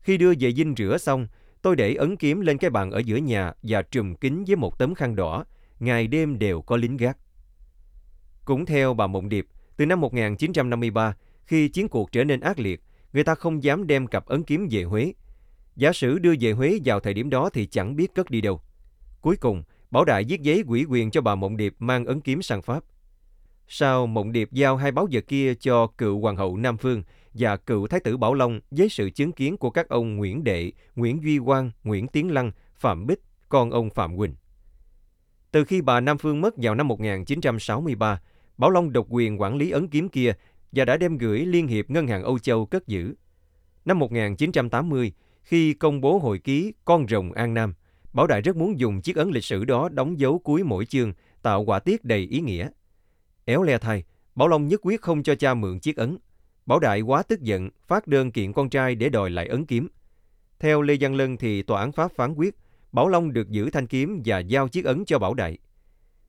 Khi 0.00 0.16
đưa 0.16 0.32
về 0.40 0.52
dinh 0.52 0.74
rửa 0.76 0.98
xong, 0.98 1.26
tôi 1.62 1.76
để 1.76 1.94
ấn 1.94 2.16
kiếm 2.16 2.40
lên 2.40 2.58
cái 2.58 2.70
bàn 2.70 2.90
ở 2.90 2.98
giữa 2.98 3.16
nhà 3.16 3.52
và 3.62 3.82
trùm 3.82 4.14
kín 4.14 4.44
với 4.46 4.56
một 4.56 4.78
tấm 4.78 4.94
khăn 4.94 5.16
đỏ. 5.16 5.44
Ngày 5.80 6.06
đêm 6.06 6.38
đều 6.38 6.62
có 6.62 6.76
lính 6.76 6.96
gác. 6.96 7.18
Cũng 8.44 8.66
theo 8.66 8.94
bà 8.94 9.06
Mộng 9.06 9.28
Điệp, 9.28 9.46
từ 9.80 9.86
năm 9.86 10.00
1953, 10.00 11.14
khi 11.46 11.68
chiến 11.68 11.88
cuộc 11.88 12.12
trở 12.12 12.24
nên 12.24 12.40
ác 12.40 12.58
liệt, 12.58 12.82
người 13.12 13.24
ta 13.24 13.34
không 13.34 13.62
dám 13.62 13.86
đem 13.86 14.06
cặp 14.06 14.26
ấn 14.26 14.42
kiếm 14.42 14.68
về 14.70 14.82
Huế. 14.82 15.12
Giả 15.76 15.92
sử 15.92 16.18
đưa 16.18 16.34
về 16.40 16.52
Huế 16.52 16.78
vào 16.84 17.00
thời 17.00 17.14
điểm 17.14 17.30
đó 17.30 17.50
thì 17.52 17.66
chẳng 17.66 17.96
biết 17.96 18.14
cất 18.14 18.30
đi 18.30 18.40
đâu. 18.40 18.60
Cuối 19.20 19.36
cùng, 19.36 19.62
Bảo 19.90 20.04
Đại 20.04 20.24
viết 20.24 20.42
giấy 20.42 20.62
quỷ 20.66 20.84
quyền 20.88 21.10
cho 21.10 21.20
bà 21.20 21.34
Mộng 21.34 21.56
Điệp 21.56 21.74
mang 21.78 22.04
ấn 22.04 22.20
kiếm 22.20 22.42
sang 22.42 22.62
Pháp. 22.62 22.84
Sau 23.68 24.06
Mộng 24.06 24.32
Điệp 24.32 24.52
giao 24.52 24.76
hai 24.76 24.92
báo 24.92 25.08
vật 25.12 25.24
kia 25.28 25.54
cho 25.54 25.86
cựu 25.86 26.20
Hoàng 26.20 26.36
hậu 26.36 26.56
Nam 26.56 26.76
Phương 26.76 27.02
và 27.34 27.56
cựu 27.56 27.86
Thái 27.86 28.00
tử 28.00 28.16
Bảo 28.16 28.34
Long 28.34 28.60
với 28.70 28.88
sự 28.88 29.10
chứng 29.10 29.32
kiến 29.32 29.56
của 29.56 29.70
các 29.70 29.88
ông 29.88 30.16
Nguyễn 30.16 30.44
Đệ, 30.44 30.72
Nguyễn 30.96 31.22
Duy 31.22 31.38
Quang, 31.38 31.70
Nguyễn 31.84 32.08
Tiến 32.08 32.30
Lăng, 32.30 32.52
Phạm 32.74 33.06
Bích, 33.06 33.20
con 33.48 33.70
ông 33.70 33.90
Phạm 33.90 34.16
Quỳnh. 34.16 34.34
Từ 35.50 35.64
khi 35.64 35.80
bà 35.80 36.00
Nam 36.00 36.18
Phương 36.18 36.40
mất 36.40 36.54
vào 36.56 36.74
năm 36.74 36.88
1963, 36.88 38.20
Bảo 38.60 38.70
Long 38.70 38.92
độc 38.92 39.06
quyền 39.08 39.40
quản 39.40 39.56
lý 39.56 39.70
ấn 39.70 39.88
kiếm 39.88 40.08
kia 40.08 40.32
và 40.72 40.84
đã 40.84 40.96
đem 40.96 41.18
gửi 41.18 41.38
Liên 41.38 41.66
hiệp 41.66 41.90
Ngân 41.90 42.06
hàng 42.06 42.22
Âu 42.22 42.38
Châu 42.38 42.66
cất 42.66 42.86
giữ. 42.86 43.14
Năm 43.84 43.98
1980, 43.98 45.12
khi 45.42 45.74
công 45.74 46.00
bố 46.00 46.18
hồi 46.18 46.38
ký 46.38 46.72
Con 46.84 47.08
rồng 47.08 47.32
An 47.32 47.54
Nam, 47.54 47.74
Bảo 48.12 48.26
Đại 48.26 48.40
rất 48.40 48.56
muốn 48.56 48.78
dùng 48.78 49.00
chiếc 49.00 49.16
ấn 49.16 49.30
lịch 49.30 49.44
sử 49.44 49.64
đó 49.64 49.88
đóng 49.88 50.20
dấu 50.20 50.38
cuối 50.38 50.62
mỗi 50.62 50.86
chương, 50.86 51.12
tạo 51.42 51.64
quả 51.64 51.78
tiết 51.78 52.04
đầy 52.04 52.20
ý 52.30 52.40
nghĩa. 52.40 52.68
Éo 53.44 53.62
le 53.62 53.78
thay, 53.78 54.04
Bảo 54.34 54.48
Long 54.48 54.68
nhất 54.68 54.80
quyết 54.82 55.00
không 55.00 55.22
cho 55.22 55.34
cha 55.34 55.54
mượn 55.54 55.78
chiếc 55.78 55.96
ấn. 55.96 56.18
Bảo 56.66 56.78
Đại 56.78 57.00
quá 57.00 57.22
tức 57.22 57.40
giận, 57.40 57.70
phát 57.86 58.06
đơn 58.06 58.30
kiện 58.30 58.52
con 58.52 58.70
trai 58.70 58.94
để 58.94 59.08
đòi 59.08 59.30
lại 59.30 59.46
ấn 59.46 59.66
kiếm. 59.66 59.88
Theo 60.58 60.82
Lê 60.82 60.96
Văn 61.00 61.14
Lân 61.14 61.36
thì 61.36 61.62
tòa 61.62 61.80
án 61.80 61.92
Pháp 61.92 62.12
phán 62.12 62.34
quyết, 62.34 62.56
Bảo 62.92 63.08
Long 63.08 63.32
được 63.32 63.50
giữ 63.50 63.70
thanh 63.70 63.86
kiếm 63.86 64.22
và 64.24 64.38
giao 64.38 64.68
chiếc 64.68 64.84
ấn 64.84 65.04
cho 65.04 65.18
Bảo 65.18 65.34
Đại. 65.34 65.58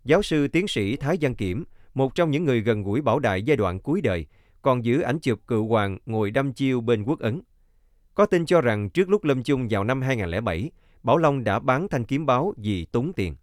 Giáo 0.04 0.22
sư 0.22 0.48
tiến 0.48 0.68
sĩ 0.68 0.96
Thái 0.96 1.18
Văn 1.22 1.36
Kiểm, 1.36 1.64
một 1.94 2.16
trong 2.16 2.32
những 2.32 2.46
người 2.46 2.62
gần 2.62 2.84
gũi 2.84 3.02
Bảo 3.02 3.20
Đại 3.20 3.44
giai 3.44 3.58
đoạn 3.58 3.80
cuối 3.80 4.02
đời, 4.02 4.26
còn 4.62 4.86
giữ 4.86 5.02
ảnh 5.02 5.20
chụp 5.20 5.40
cựu 5.48 5.68
hoàng 5.68 5.98
ngồi 6.06 6.32
đâm 6.32 6.54
chiêu 6.54 6.82
bên 6.82 7.04
quốc 7.04 7.20
ấn. 7.20 7.42
Có 8.14 8.26
tin 8.26 8.46
cho 8.46 8.62
rằng 8.62 8.90
trước 8.90 9.10
lúc 9.10 9.24
lâm 9.24 9.44
chung 9.44 9.68
vào 9.70 9.84
năm 9.84 10.02
2007, 10.02 10.72
Bảo 11.04 11.18
Long 11.18 11.44
đã 11.44 11.60
bán 11.60 11.88
thanh 11.88 12.04
kiếm 12.04 12.26
báo 12.26 12.54
vì 12.58 12.86
tốn 12.86 13.14
tiền. 13.14 13.36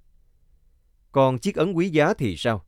Còn 1.13 1.39
chiếc 1.39 1.57
ấn 1.57 1.73
quý 1.73 1.89
giá 1.89 2.15
thì 2.15 2.37
sao? 2.37 2.65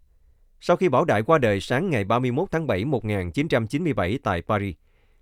Sau 0.61 0.77
khi 0.77 0.89
Bảo 0.89 1.05
Đại 1.05 1.23
qua 1.23 1.39
đời 1.39 1.61
sáng 1.61 1.91
ngày 1.91 2.05
31 2.05 2.49
tháng 2.51 2.67
7 2.67 2.85
1997 2.85 4.19
tại 4.23 4.43
Paris, 4.43 4.77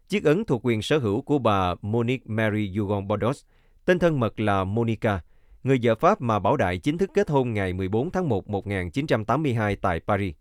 chiếc 0.08 0.24
ấn 0.24 0.44
thuộc 0.44 0.66
quyền 0.66 0.82
sở 0.82 0.98
hữu 0.98 1.22
của 1.22 1.38
bà 1.38 1.74
Monique 1.82 2.24
Mary 2.26 2.76
Hugon 2.76 3.08
Bordos, 3.08 3.44
tên 3.84 3.98
thân 3.98 4.20
mật 4.20 4.40
là 4.40 4.64
Monica, 4.64 5.20
người 5.62 5.78
vợ 5.82 5.94
Pháp 5.94 6.20
mà 6.20 6.38
Bảo 6.38 6.56
Đại 6.56 6.78
chính 6.78 6.98
thức 6.98 7.10
kết 7.14 7.30
hôn 7.30 7.52
ngày 7.52 7.72
14 7.72 8.10
tháng 8.10 8.28
1 8.28 8.48
1982 8.48 9.76
tại 9.76 10.00
Paris. 10.00 10.34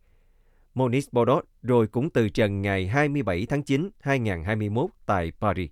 Monique 0.78 1.10
Bordeaux 1.12 1.46
rồi 1.62 1.88
cũng 1.88 2.10
từ 2.10 2.30
trần 2.30 2.62
ngày 2.62 2.88
27 2.88 3.46
tháng 3.50 3.64
9 3.64 3.90
2021 4.00 4.90
tại 5.06 5.32
Paris. 5.40 5.70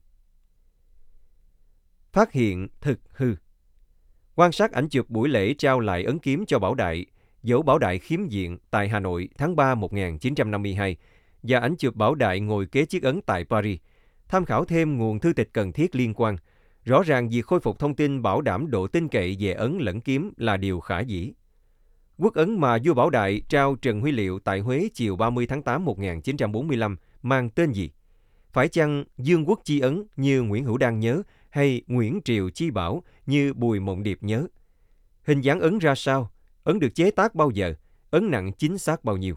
Phát 2.11 2.31
hiện 2.31 2.67
thực 2.81 2.99
hư 3.11 3.35
Quan 4.35 4.51
sát 4.51 4.71
ảnh 4.71 4.89
chụp 4.89 5.09
buổi 5.09 5.29
lễ 5.29 5.53
trao 5.53 5.79
lại 5.79 6.03
ấn 6.03 6.19
kiếm 6.19 6.45
cho 6.45 6.59
Bảo 6.59 6.75
Đại, 6.75 7.05
dấu 7.43 7.61
Bảo 7.61 7.79
Đại 7.79 7.99
khiếm 7.99 8.27
diện 8.27 8.57
tại 8.71 8.89
Hà 8.89 8.99
Nội 8.99 9.29
tháng 9.37 9.55
3 9.55 9.75
1952 9.75 10.97
và 11.43 11.59
ảnh 11.59 11.75
chụp 11.75 11.95
Bảo 11.95 12.15
Đại 12.15 12.39
ngồi 12.39 12.65
kế 12.65 12.85
chiếc 12.85 13.03
ấn 13.03 13.21
tại 13.21 13.43
Paris. 13.43 13.79
Tham 14.27 14.45
khảo 14.45 14.65
thêm 14.65 14.97
nguồn 14.97 15.19
thư 15.19 15.33
tịch 15.33 15.49
cần 15.53 15.71
thiết 15.71 15.95
liên 15.95 16.13
quan. 16.13 16.37
Rõ 16.83 17.03
ràng 17.03 17.29
việc 17.29 17.45
khôi 17.45 17.59
phục 17.59 17.79
thông 17.79 17.95
tin 17.95 18.21
bảo 18.21 18.41
đảm 18.41 18.71
độ 18.71 18.87
tin 18.87 19.07
cậy 19.07 19.37
về 19.39 19.53
ấn 19.53 19.77
lẫn 19.77 20.01
kiếm 20.01 20.31
là 20.37 20.57
điều 20.57 20.79
khả 20.79 20.99
dĩ. 20.99 21.33
Quốc 22.17 22.33
ấn 22.33 22.59
mà 22.59 22.77
vua 22.83 22.93
Bảo 22.93 23.09
Đại 23.09 23.41
trao 23.49 23.75
Trần 23.75 24.01
Huy 24.01 24.11
Liệu 24.11 24.39
tại 24.39 24.59
Huế 24.59 24.89
chiều 24.93 25.15
30 25.15 25.47
tháng 25.47 25.61
8 25.61 25.85
1945 25.85 26.97
mang 27.21 27.49
tên 27.49 27.71
gì? 27.71 27.91
Phải 28.51 28.67
chăng 28.67 29.03
Dương 29.17 29.49
Quốc 29.49 29.59
Chi 29.63 29.79
Ấn 29.79 30.03
như 30.15 30.41
Nguyễn 30.41 30.65
Hữu 30.65 30.77
Đăng 30.77 30.99
nhớ 30.99 31.21
hay 31.49 31.81
Nguyễn 31.87 32.19
Triều 32.25 32.49
Chi 32.49 32.71
Bảo 32.71 33.03
như 33.25 33.53
Bùi 33.53 33.79
Mộng 33.79 34.03
Điệp 34.03 34.17
nhớ? 34.21 34.47
Hình 35.23 35.41
dáng 35.41 35.59
ấn 35.59 35.79
ra 35.79 35.95
sao? 35.95 36.31
Ấn 36.63 36.79
được 36.79 36.95
chế 36.95 37.11
tác 37.11 37.35
bao 37.35 37.51
giờ? 37.51 37.73
Ấn 38.09 38.31
nặng 38.31 38.51
chính 38.53 38.77
xác 38.77 39.03
bao 39.03 39.17
nhiêu? 39.17 39.35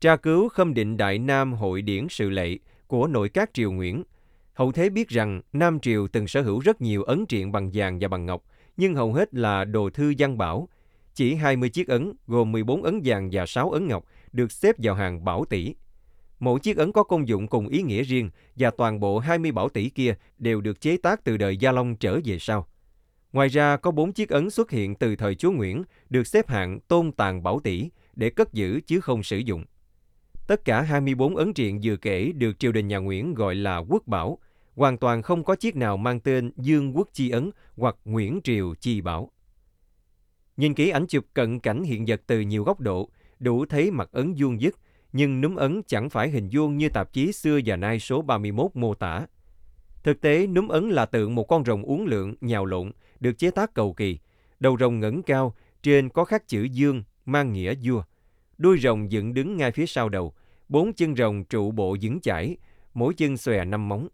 tra 0.00 0.16
cứu 0.16 0.48
khâm 0.48 0.74
định 0.74 0.96
Đại 0.96 1.18
Nam 1.18 1.52
Hội 1.52 1.82
điển 1.82 2.06
sự 2.10 2.30
lệ 2.30 2.58
của 2.86 3.06
nội 3.06 3.28
các 3.28 3.50
triều 3.54 3.72
Nguyễn. 3.72 4.04
Hậu 4.54 4.72
thế 4.72 4.90
biết 4.90 5.08
rằng 5.08 5.40
Nam 5.52 5.80
Triều 5.80 6.08
từng 6.08 6.28
sở 6.28 6.42
hữu 6.42 6.58
rất 6.60 6.80
nhiều 6.80 7.02
ấn 7.02 7.26
triện 7.26 7.52
bằng 7.52 7.70
vàng 7.74 7.98
và 8.00 8.08
bằng 8.08 8.26
ngọc, 8.26 8.42
nhưng 8.76 8.94
hầu 8.94 9.12
hết 9.12 9.34
là 9.34 9.64
đồ 9.64 9.90
thư 9.90 10.14
văn 10.18 10.38
bảo. 10.38 10.68
Chỉ 11.18 11.34
20 11.34 11.68
chiếc 11.68 11.88
ấn, 11.88 12.12
gồm 12.26 12.52
14 12.52 12.82
ấn 12.82 13.00
vàng 13.04 13.28
và 13.32 13.46
6 13.46 13.70
ấn 13.70 13.88
ngọc, 13.88 14.04
được 14.32 14.52
xếp 14.52 14.74
vào 14.78 14.94
hàng 14.94 15.24
bảo 15.24 15.44
tỷ. 15.44 15.74
Mỗi 16.38 16.60
chiếc 16.60 16.76
ấn 16.76 16.92
có 16.92 17.02
công 17.02 17.28
dụng 17.28 17.48
cùng 17.48 17.68
ý 17.68 17.82
nghĩa 17.82 18.02
riêng 18.02 18.30
và 18.56 18.70
toàn 18.70 19.00
bộ 19.00 19.18
20 19.18 19.52
bảo 19.52 19.68
tỷ 19.68 19.88
kia 19.88 20.14
đều 20.38 20.60
được 20.60 20.80
chế 20.80 20.96
tác 20.96 21.24
từ 21.24 21.36
đời 21.36 21.56
Gia 21.56 21.72
Long 21.72 21.96
trở 21.96 22.20
về 22.24 22.38
sau. 22.38 22.68
Ngoài 23.32 23.48
ra, 23.48 23.76
có 23.76 23.90
4 23.90 24.12
chiếc 24.12 24.28
ấn 24.28 24.50
xuất 24.50 24.70
hiện 24.70 24.94
từ 24.94 25.16
thời 25.16 25.34
chúa 25.34 25.50
Nguyễn 25.50 25.82
được 26.10 26.26
xếp 26.26 26.48
hạng 26.48 26.80
tôn 26.80 27.12
tàng 27.12 27.42
bảo 27.42 27.60
tỷ 27.60 27.90
để 28.14 28.30
cất 28.30 28.52
giữ 28.52 28.80
chứ 28.86 29.00
không 29.00 29.22
sử 29.22 29.38
dụng. 29.38 29.64
Tất 30.46 30.64
cả 30.64 30.82
24 30.82 31.36
ấn 31.36 31.54
triện 31.54 31.80
vừa 31.82 31.96
kể 31.96 32.32
được 32.32 32.58
triều 32.58 32.72
đình 32.72 32.88
nhà 32.88 32.98
Nguyễn 32.98 33.34
gọi 33.34 33.54
là 33.54 33.78
quốc 33.78 34.06
bảo, 34.06 34.38
hoàn 34.74 34.98
toàn 34.98 35.22
không 35.22 35.44
có 35.44 35.56
chiếc 35.56 35.76
nào 35.76 35.96
mang 35.96 36.20
tên 36.20 36.52
Dương 36.56 36.96
Quốc 36.96 37.08
Chi 37.12 37.30
Ấn 37.30 37.50
hoặc 37.76 37.96
Nguyễn 38.04 38.40
Triều 38.44 38.74
Chi 38.74 39.00
Bảo. 39.00 39.30
Nhìn 40.58 40.74
kỹ 40.74 40.90
ảnh 40.90 41.06
chụp 41.06 41.24
cận 41.34 41.60
cảnh 41.60 41.82
hiện 41.82 42.04
vật 42.06 42.22
từ 42.26 42.40
nhiều 42.40 42.64
góc 42.64 42.80
độ, 42.80 43.08
đủ 43.38 43.66
thấy 43.66 43.90
mặt 43.90 44.08
ấn 44.12 44.34
vuông 44.38 44.60
dứt, 44.60 44.76
nhưng 45.12 45.40
núm 45.40 45.56
ấn 45.56 45.82
chẳng 45.86 46.10
phải 46.10 46.30
hình 46.30 46.48
vuông 46.52 46.76
như 46.76 46.88
tạp 46.88 47.12
chí 47.12 47.32
xưa 47.32 47.60
và 47.64 47.76
nay 47.76 48.00
số 48.00 48.22
31 48.22 48.70
mô 48.74 48.94
tả. 48.94 49.26
Thực 50.02 50.20
tế, 50.20 50.46
núm 50.46 50.68
ấn 50.68 50.90
là 50.90 51.06
tượng 51.06 51.34
một 51.34 51.44
con 51.44 51.64
rồng 51.64 51.82
uốn 51.82 52.04
lượn, 52.04 52.34
nhào 52.40 52.64
lộn, 52.64 52.92
được 53.20 53.38
chế 53.38 53.50
tác 53.50 53.74
cầu 53.74 53.92
kỳ. 53.92 54.18
Đầu 54.60 54.76
rồng 54.80 55.00
ngẩng 55.00 55.22
cao, 55.22 55.54
trên 55.82 56.08
có 56.08 56.24
khắc 56.24 56.48
chữ 56.48 56.62
dương, 56.62 57.02
mang 57.24 57.52
nghĩa 57.52 57.74
vua. 57.82 58.02
Đuôi 58.58 58.78
rồng 58.78 59.12
dựng 59.12 59.34
đứng 59.34 59.56
ngay 59.56 59.72
phía 59.72 59.86
sau 59.86 60.08
đầu, 60.08 60.34
bốn 60.68 60.92
chân 60.92 61.16
rồng 61.16 61.44
trụ 61.44 61.70
bộ 61.70 61.96
vững 62.02 62.20
chãi, 62.20 62.56
mỗi 62.94 63.14
chân 63.14 63.36
xòe 63.36 63.64
năm 63.64 63.88
móng. 63.88 64.08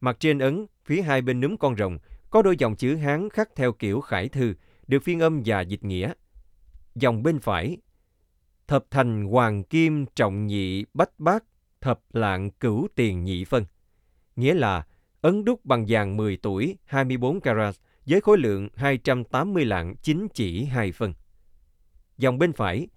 Mặt 0.00 0.16
trên 0.20 0.38
ấn, 0.38 0.66
phía 0.84 1.02
hai 1.02 1.22
bên 1.22 1.40
núm 1.40 1.56
con 1.56 1.76
rồng, 1.76 1.98
có 2.30 2.42
đôi 2.42 2.56
dòng 2.56 2.76
chữ 2.76 2.96
Hán 2.96 3.30
khắc 3.30 3.48
theo 3.56 3.72
kiểu 3.72 4.00
khải 4.00 4.28
thư, 4.28 4.54
được 4.86 5.02
phiên 5.02 5.20
âm 5.20 5.42
và 5.46 5.60
dịch 5.60 5.84
nghĩa. 5.84 6.12
Dòng 6.94 7.22
bên 7.22 7.40
phải, 7.40 7.76
thập 8.66 8.84
thành 8.90 9.24
hoàng 9.24 9.64
kim 9.64 10.06
trọng 10.14 10.46
nhị 10.46 10.84
bách 10.94 11.18
bát, 11.18 11.44
thập 11.80 12.00
lạng 12.12 12.50
cửu 12.50 12.88
tiền 12.94 13.24
nhị 13.24 13.44
phân. 13.44 13.64
Nghĩa 14.36 14.54
là 14.54 14.86
ấn 15.20 15.44
đúc 15.44 15.64
bằng 15.64 15.84
vàng 15.88 16.16
10 16.16 16.36
tuổi 16.36 16.76
24 16.84 17.40
carat 17.40 17.74
với 18.06 18.20
khối 18.20 18.38
lượng 18.38 18.68
280 18.74 19.64
lạng 19.64 19.94
9 20.02 20.26
chỉ 20.34 20.64
hai 20.64 20.92
phân. 20.92 21.14
Dòng 22.18 22.38
bên 22.38 22.52
phải, 22.52 22.88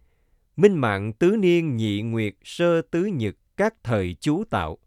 minh 0.56 0.75
mạng 0.75 1.13
tứ 1.13 1.36
niên 1.39 1.75
nhị 1.75 2.01
nguyệt 2.01 2.34
sơ 2.44 2.82
tứ 2.82 3.06
nhật 3.06 3.36
các 3.58 3.84
thời 3.84 4.15
chú 4.20 4.44
tạo, 4.50 4.77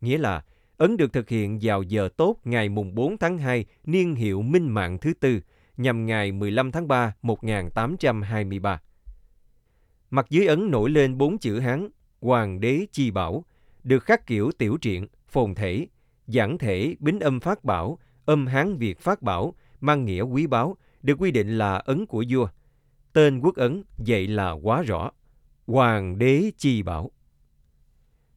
nghĩa 0.00 0.18
là 0.18 0.44
ấn 0.76 0.96
được 0.96 1.12
thực 1.12 1.28
hiện 1.28 1.58
vào 1.62 1.82
giờ 1.82 2.08
tốt 2.16 2.36
ngày 2.44 2.68
mùng 2.68 2.94
4 2.94 3.18
tháng 3.18 3.38
2 3.38 3.64
niên 3.84 4.14
hiệu 4.14 4.42
minh 4.42 4.68
mạng 4.68 4.98
thứ 4.98 5.12
tư 5.20 5.40
nhằm 5.82 6.06
ngày 6.06 6.32
15 6.32 6.72
tháng 6.72 6.88
3 6.88 7.14
1823. 7.22 8.80
Mặt 10.10 10.26
dưới 10.30 10.46
ấn 10.46 10.70
nổi 10.70 10.90
lên 10.90 11.18
bốn 11.18 11.38
chữ 11.38 11.58
Hán 11.58 11.88
Hoàng 12.20 12.60
đế 12.60 12.86
chi 12.92 13.10
bảo, 13.10 13.44
được 13.84 14.04
khắc 14.04 14.26
kiểu 14.26 14.52
tiểu 14.58 14.76
truyện, 14.80 15.06
phồn 15.28 15.54
thể, 15.54 15.86
giảng 16.26 16.58
thể, 16.58 16.94
bính 16.98 17.20
âm 17.20 17.40
phát 17.40 17.64
bảo, 17.64 17.98
âm 18.24 18.46
Hán 18.46 18.76
Việt 18.76 19.00
phát 19.00 19.22
bảo, 19.22 19.54
mang 19.80 20.04
nghĩa 20.04 20.22
quý 20.22 20.46
báu, 20.46 20.76
được 21.02 21.14
quy 21.18 21.30
định 21.30 21.58
là 21.58 21.76
ấn 21.76 22.06
của 22.06 22.24
vua. 22.28 22.48
Tên 23.12 23.40
quốc 23.40 23.56
ấn 23.56 23.82
vậy 23.98 24.26
là 24.26 24.50
quá 24.50 24.82
rõ. 24.82 25.10
Hoàng 25.66 26.18
đế 26.18 26.50
chi 26.56 26.82
bảo. 26.82 27.10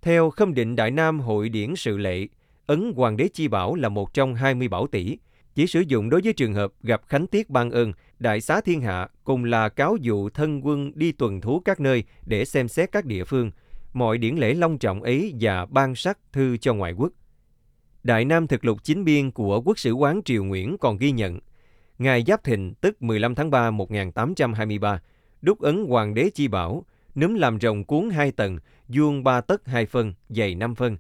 Theo 0.02 0.30
khâm 0.30 0.54
định 0.54 0.76
Đại 0.76 0.92
Nam 0.92 1.20
Hội 1.20 1.50
điển 1.50 1.76
sự 1.76 1.98
lệ, 1.98 2.28
ấn 2.66 2.94
Hoàng 2.96 3.18
đế 3.18 3.28
chi 3.34 3.48
bảo 3.48 3.76
là 3.76 3.90
một 3.90 4.14
trong 4.14 4.36
20 4.36 4.68
bảo 4.68 4.88
tỷ, 4.88 5.18
chỉ 5.56 5.68
sử 5.68 5.80
dụng 5.80 6.10
đối 6.10 6.22
với 6.24 6.34
trường 6.34 6.54
hợp 6.54 6.74
gặp 6.84 7.02
khánh 7.08 7.28
tiết 7.28 7.50
ban 7.50 7.72
ơn, 7.72 7.94
đại 8.20 8.42
xá 8.42 8.62
thiên 8.62 8.82
hạ 8.82 9.08
cùng 9.24 9.44
là 9.44 9.70
cáo 9.70 9.98
dụ 10.02 10.30
thân 10.30 10.66
quân 10.66 10.92
đi 10.96 11.12
tuần 11.12 11.42
thú 11.42 11.62
các 11.66 11.80
nơi 11.80 12.04
để 12.26 12.46
xem 12.46 12.68
xét 12.68 12.92
các 12.92 13.06
địa 13.06 13.24
phương, 13.24 13.52
mọi 13.94 14.18
điển 14.18 14.36
lễ 14.36 14.54
long 14.54 14.78
trọng 14.78 15.04
ấy 15.04 15.34
và 15.40 15.66
ban 15.66 15.96
sắc 15.96 16.18
thư 16.32 16.58
cho 16.58 16.74
ngoại 16.74 16.94
quốc. 16.94 17.12
Đại 18.04 18.26
Nam 18.26 18.48
thực 18.48 18.66
lục 18.66 18.84
chính 18.84 19.04
biên 19.04 19.32
của 19.32 19.62
quốc 19.62 19.80
sử 19.80 19.92
quán 19.92 20.22
Triều 20.26 20.44
Nguyễn 20.44 20.78
còn 20.78 20.98
ghi 20.98 21.12
nhận, 21.12 21.40
ngày 21.98 22.24
Giáp 22.28 22.44
Thìn 22.44 22.74
tức 22.74 23.02
15 23.02 23.36
tháng 23.36 23.52
3 23.52 23.72
1823, 23.72 25.02
đúc 25.42 25.62
ấn 25.62 25.86
Hoàng 25.86 26.14
đế 26.14 26.30
chi 26.34 26.48
bảo, 26.48 26.86
núm 27.16 27.34
làm 27.34 27.60
rồng 27.60 27.84
cuốn 27.84 28.10
hai 28.10 28.32
tầng, 28.32 28.58
vuông 28.88 29.24
ba 29.24 29.42
tấc 29.42 29.68
hai 29.68 29.86
phân, 29.86 30.14
dày 30.30 30.56
5 30.56 30.76
phân, 30.76 30.98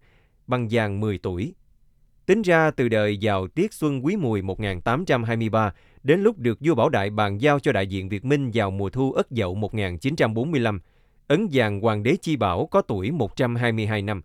bằng 0.48 0.68
vàng 0.72 1.00
10 1.00 1.18
tuổi. 1.18 1.54
Tính 2.26 2.42
ra 2.42 2.72
từ 2.72 2.90
đời 2.90 3.18
vào 3.22 3.48
tiết 3.48 3.74
xuân 3.74 4.06
quý 4.06 4.16
mùi 4.16 4.42
1823 4.42 5.74
đến 6.04 6.20
lúc 6.20 6.38
được 6.38 6.58
vua 6.62 6.76
Bảo 6.76 6.90
Đại 6.90 7.10
bàn 7.10 7.42
giao 7.42 7.60
cho 7.60 7.72
đại 7.72 7.88
diện 7.88 8.10
Việt 8.10 8.26
Minh 8.26 8.52
vào 8.54 8.72
mùa 8.72 8.90
thu 8.90 9.12
Ất 9.12 9.28
Dậu 9.32 9.56
1945, 9.56 10.80
ấn 11.28 11.48
vàng 11.52 11.82
Hoàng 11.82 12.04
đế 12.04 12.16
Chi 12.22 12.36
Bảo 12.36 12.66
có 12.66 12.82
tuổi 12.82 13.12
122 13.12 14.02
năm. 14.02 14.22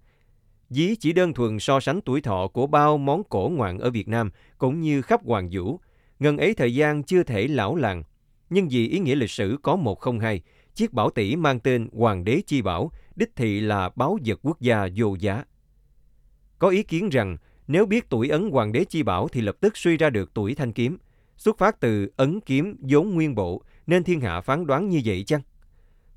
Dí 0.70 0.94
chỉ 0.96 1.12
đơn 1.12 1.34
thuần 1.34 1.58
so 1.58 1.80
sánh 1.80 2.00
tuổi 2.00 2.20
thọ 2.20 2.48
của 2.48 2.66
bao 2.66 2.98
món 2.98 3.22
cổ 3.24 3.50
ngoạn 3.54 3.78
ở 3.78 3.90
Việt 3.90 4.08
Nam 4.08 4.30
cũng 4.58 4.80
như 4.80 5.02
khắp 5.02 5.20
Hoàng 5.24 5.48
Vũ. 5.52 5.80
ngần 6.18 6.38
ấy 6.38 6.54
thời 6.54 6.74
gian 6.74 7.02
chưa 7.02 7.22
thể 7.22 7.48
lão 7.48 7.76
làng. 7.76 8.02
Nhưng 8.50 8.68
vì 8.68 8.88
ý 8.88 8.98
nghĩa 8.98 9.14
lịch 9.14 9.30
sử 9.30 9.58
có 9.62 9.76
102, 9.76 10.42
chiếc 10.74 10.92
bảo 10.92 11.10
tỷ 11.10 11.36
mang 11.36 11.60
tên 11.60 11.88
Hoàng 11.92 12.24
đế 12.24 12.40
Chi 12.46 12.62
Bảo 12.62 12.90
đích 13.16 13.36
thị 13.36 13.60
là 13.60 13.90
báo 13.96 14.18
vật 14.24 14.38
quốc 14.42 14.60
gia 14.60 14.88
vô 14.96 15.16
giá. 15.20 15.44
Có 16.58 16.68
ý 16.68 16.82
kiến 16.82 17.08
rằng 17.08 17.36
nếu 17.68 17.86
biết 17.86 18.10
tuổi 18.10 18.28
ấn 18.28 18.50
Hoàng 18.50 18.72
đế 18.72 18.84
Chi 18.84 19.02
Bảo 19.02 19.28
thì 19.28 19.40
lập 19.40 19.56
tức 19.60 19.76
suy 19.76 19.96
ra 19.96 20.10
được 20.10 20.34
tuổi 20.34 20.54
thanh 20.54 20.72
kiếm, 20.72 20.98
xuất 21.36 21.58
phát 21.58 21.80
từ 21.80 22.08
ấn 22.16 22.40
kiếm 22.40 22.76
vốn 22.80 23.14
nguyên 23.14 23.34
bộ 23.34 23.62
nên 23.86 24.04
thiên 24.04 24.20
hạ 24.20 24.40
phán 24.40 24.66
đoán 24.66 24.88
như 24.88 25.00
vậy 25.04 25.24
chăng? 25.26 25.40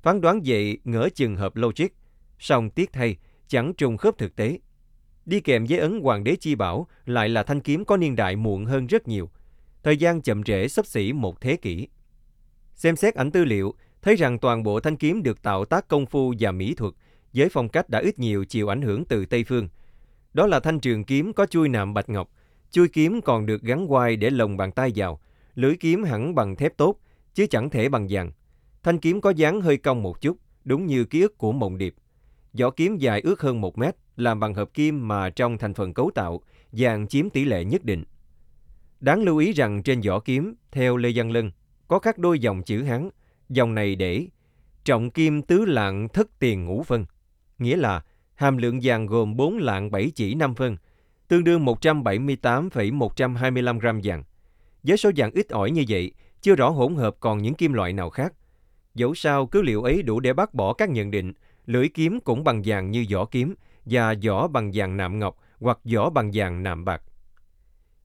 Phán 0.02 0.20
đoán 0.20 0.40
vậy 0.44 0.78
ngỡ 0.84 1.08
chừng 1.14 1.36
hợp 1.36 1.56
logic, 1.56 1.86
song 2.38 2.70
tiếc 2.70 2.92
thay, 2.92 3.16
chẳng 3.48 3.74
trùng 3.74 3.96
khớp 3.96 4.18
thực 4.18 4.36
tế. 4.36 4.58
Đi 5.26 5.40
kèm 5.40 5.66
với 5.68 5.78
ấn 5.78 6.00
Hoàng 6.00 6.24
đế 6.24 6.36
Chi 6.36 6.54
Bảo 6.54 6.86
lại 7.06 7.28
là 7.28 7.42
thanh 7.42 7.60
kiếm 7.60 7.84
có 7.84 7.96
niên 7.96 8.16
đại 8.16 8.36
muộn 8.36 8.64
hơn 8.64 8.86
rất 8.86 9.08
nhiều. 9.08 9.30
Thời 9.82 9.96
gian 9.96 10.22
chậm 10.22 10.42
trễ 10.42 10.68
sắp 10.68 10.86
xỉ 10.86 11.12
một 11.12 11.40
thế 11.40 11.56
kỷ. 11.56 11.88
Xem 12.74 12.96
xét 12.96 13.14
ảnh 13.14 13.30
tư 13.30 13.44
liệu, 13.44 13.74
thấy 14.02 14.16
rằng 14.16 14.38
toàn 14.38 14.62
bộ 14.62 14.80
thanh 14.80 14.96
kiếm 14.96 15.22
được 15.22 15.42
tạo 15.42 15.64
tác 15.64 15.88
công 15.88 16.06
phu 16.06 16.34
và 16.38 16.52
mỹ 16.52 16.74
thuật, 16.74 16.94
với 17.32 17.48
phong 17.48 17.68
cách 17.68 17.88
đã 17.88 17.98
ít 17.98 18.18
nhiều 18.18 18.44
chịu 18.44 18.68
ảnh 18.68 18.82
hưởng 18.82 19.04
từ 19.04 19.26
Tây 19.26 19.44
Phương. 19.44 19.68
Đó 20.34 20.46
là 20.46 20.60
thanh 20.60 20.80
trường 20.80 21.04
kiếm 21.04 21.32
có 21.32 21.46
chui 21.46 21.68
nạm 21.68 21.94
bạch 21.94 22.08
ngọc, 22.08 22.30
chui 22.70 22.88
kiếm 22.88 23.20
còn 23.24 23.46
được 23.46 23.62
gắn 23.62 23.86
quai 23.88 24.16
để 24.16 24.30
lồng 24.30 24.56
bàn 24.56 24.72
tay 24.72 24.92
vào, 24.96 25.20
lưỡi 25.54 25.76
kiếm 25.80 26.04
hẳn 26.04 26.34
bằng 26.34 26.56
thép 26.56 26.76
tốt, 26.76 26.96
chứ 27.34 27.46
chẳng 27.50 27.70
thể 27.70 27.88
bằng 27.88 28.06
vàng. 28.10 28.32
Thanh 28.82 28.98
kiếm 28.98 29.20
có 29.20 29.30
dáng 29.30 29.60
hơi 29.60 29.76
cong 29.76 30.02
một 30.02 30.20
chút, 30.20 30.36
đúng 30.64 30.86
như 30.86 31.04
ký 31.04 31.20
ức 31.20 31.38
của 31.38 31.52
mộng 31.52 31.78
điệp. 31.78 31.94
Vỏ 32.52 32.70
kiếm 32.70 32.96
dài 32.96 33.20
ước 33.20 33.40
hơn 33.40 33.60
một 33.60 33.78
mét, 33.78 33.96
làm 34.16 34.40
bằng 34.40 34.54
hợp 34.54 34.74
kim 34.74 35.08
mà 35.08 35.30
trong 35.30 35.58
thành 35.58 35.74
phần 35.74 35.94
cấu 35.94 36.10
tạo, 36.14 36.40
vàng 36.72 37.08
chiếm 37.08 37.30
tỷ 37.30 37.44
lệ 37.44 37.64
nhất 37.64 37.84
định. 37.84 38.04
Đáng 39.00 39.22
lưu 39.22 39.38
ý 39.38 39.52
rằng 39.52 39.82
trên 39.82 40.00
vỏ 40.00 40.20
kiếm, 40.20 40.54
theo 40.70 40.96
Lê 40.96 41.12
Văn 41.14 41.30
Lân, 41.30 41.50
có 41.88 41.98
khắc 41.98 42.18
đôi 42.18 42.38
dòng 42.38 42.62
chữ 42.62 42.82
Hán. 42.82 43.08
Dòng 43.48 43.74
này 43.74 43.96
để 43.96 44.26
trọng 44.84 45.10
kim 45.10 45.42
tứ 45.42 45.64
lạng 45.64 46.08
thất 46.08 46.38
tiền 46.38 46.64
ngũ 46.64 46.82
phân, 46.82 47.04
nghĩa 47.58 47.76
là 47.76 48.02
hàm 48.34 48.56
lượng 48.56 48.80
vàng 48.82 49.06
gồm 49.06 49.36
4 49.36 49.58
lạng 49.58 49.90
7 49.90 50.12
chỉ 50.14 50.34
5 50.34 50.54
phân, 50.54 50.76
tương 51.28 51.44
đương 51.44 51.64
178,125 51.64 53.78
gram 53.78 54.00
vàng. 54.04 54.24
Với 54.82 54.96
số 54.96 55.10
vàng 55.16 55.30
ít 55.34 55.48
ỏi 55.48 55.70
như 55.70 55.84
vậy, 55.88 56.12
chưa 56.42 56.54
rõ 56.54 56.68
hỗn 56.68 56.94
hợp 56.94 57.16
còn 57.20 57.42
những 57.42 57.54
kim 57.54 57.72
loại 57.72 57.92
nào 57.92 58.10
khác. 58.10 58.32
Dẫu 58.94 59.14
sao 59.14 59.46
cứ 59.46 59.62
liệu 59.62 59.82
ấy 59.82 60.02
đủ 60.02 60.20
để 60.20 60.32
bác 60.32 60.54
bỏ 60.54 60.72
các 60.72 60.90
nhận 60.90 61.10
định 61.10 61.32
lưỡi 61.66 61.88
kiếm 61.88 62.20
cũng 62.20 62.44
bằng 62.44 62.62
vàng 62.64 62.90
như 62.90 63.06
vỏ 63.10 63.24
kiếm 63.24 63.54
và 63.84 64.14
vỏ 64.24 64.48
bằng 64.48 64.70
vàng 64.74 64.96
nạm 64.96 65.18
ngọc 65.18 65.38
hoặc 65.60 65.78
vỏ 65.84 66.10
bằng 66.10 66.30
vàng 66.34 66.62
nạm 66.62 66.84
bạc. 66.84 67.02